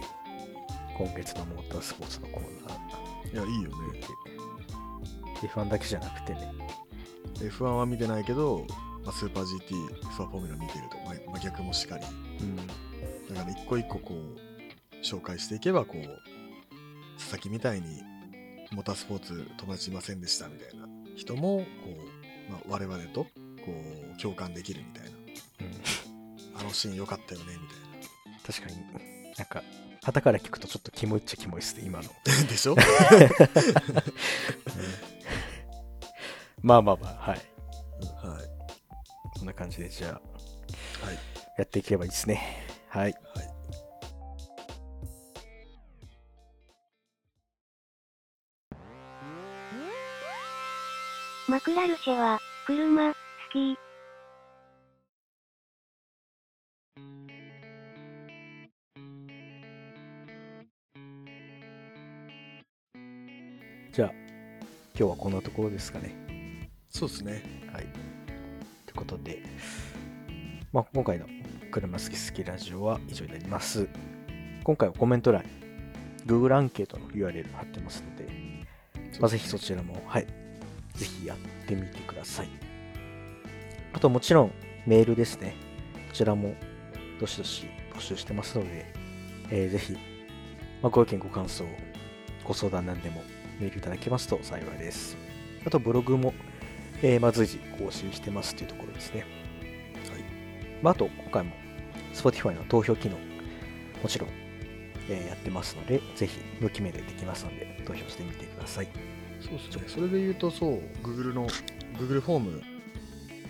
[0.97, 3.77] 今月のモータースポーツのコーナーいやいいよね。
[3.93, 5.49] 見て。
[5.49, 6.53] F1 だけじゃなくてね、
[7.41, 8.65] F1 は見てないけど、
[9.05, 12.05] まあ、スーパー GT スーパーフォーミュラ見てると、まあまあ、逆もしかり。
[12.41, 18.03] うん、だから一個一個こう紹介していけばこう佐々木みたいに
[18.71, 21.65] モータースポーツ友達いませんでしたみたいな人もこ
[22.49, 23.31] う、まあ、我々とこ
[24.17, 25.11] う共感できるみたいな。
[25.15, 29.63] うん、 あのシーン良かったよねみた確かに、なんか、
[30.03, 32.11] 旗から聞くとちょっとキモいっちゃキモいっすね、今の。
[32.49, 32.77] でしょ？
[36.63, 37.39] まあまあまあ、はい。
[37.39, 38.45] はい
[39.39, 40.13] そんな感じで、じゃあ、
[41.07, 41.19] はい
[41.59, 42.67] やっていければいいですね。
[42.89, 43.13] はい。
[43.35, 43.49] はい
[51.49, 53.15] マクラルシェは、車、好
[53.53, 53.79] き。
[63.95, 64.11] じゃあ、
[64.99, 66.17] 今日はこんなところですかね。
[66.91, 67.85] そうですねはい。
[68.87, 69.41] ということで、
[70.73, 71.27] まあ、今回の
[71.71, 73.87] 車好き好きラジオは以上になります。
[74.65, 75.49] 今回はコメント欄に
[76.27, 78.27] Google アンケートの URL 貼ってますので、
[79.21, 80.27] まあ、ぜひそちらも、はい、
[80.95, 81.39] ぜひやっ
[81.69, 82.49] てみてください。
[83.93, 84.53] あともちろん
[84.89, 85.55] メールですね。
[86.09, 86.57] こちらも
[87.21, 88.93] どしどし募集してますので、
[89.51, 89.93] えーぜひ、
[90.83, 91.65] まあ、ご意見ご感想、
[92.43, 93.23] ご相談なんでも
[93.61, 95.17] メールいただけますと幸いです。
[95.67, 96.35] あとブログも、
[97.03, 99.21] えーまあ、随時更新してますというところですね。
[99.21, 100.25] はい。
[100.83, 101.53] まあ、あと今回も
[102.13, 103.17] Spotify の投票機能、
[104.03, 104.31] もちろん、
[105.09, 108.89] えーやってますので、ぜひ無記名でできますので、投票してみてください。
[109.41, 109.85] そうですね。
[109.89, 111.49] それで言うと、そう、Google の、
[111.99, 112.63] Google フォーム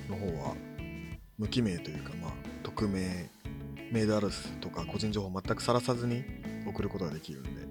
[0.09, 0.55] の方は、
[1.39, 2.33] 無記名というか、まあ、
[2.63, 3.31] 匿名、
[3.93, 6.25] メールアドレスとか個人情報全くさらさずに
[6.67, 7.64] 送ることができるんで、はい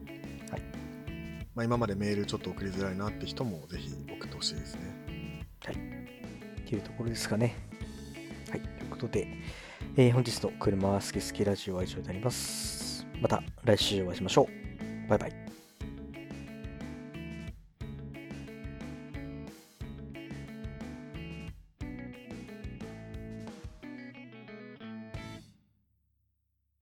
[1.55, 5.45] まあ、今までメールちょっと送りづらいなって人もぜひ送ってほしいですね。
[5.65, 7.55] はいっていうところですかね。
[8.49, 8.61] はい。
[8.61, 9.27] ということで、
[9.95, 13.05] えー本日の車好き好きラジオは以上になります。
[13.21, 14.47] また来週お会いしましょ
[15.05, 15.09] う。
[15.09, 15.42] バイバイ。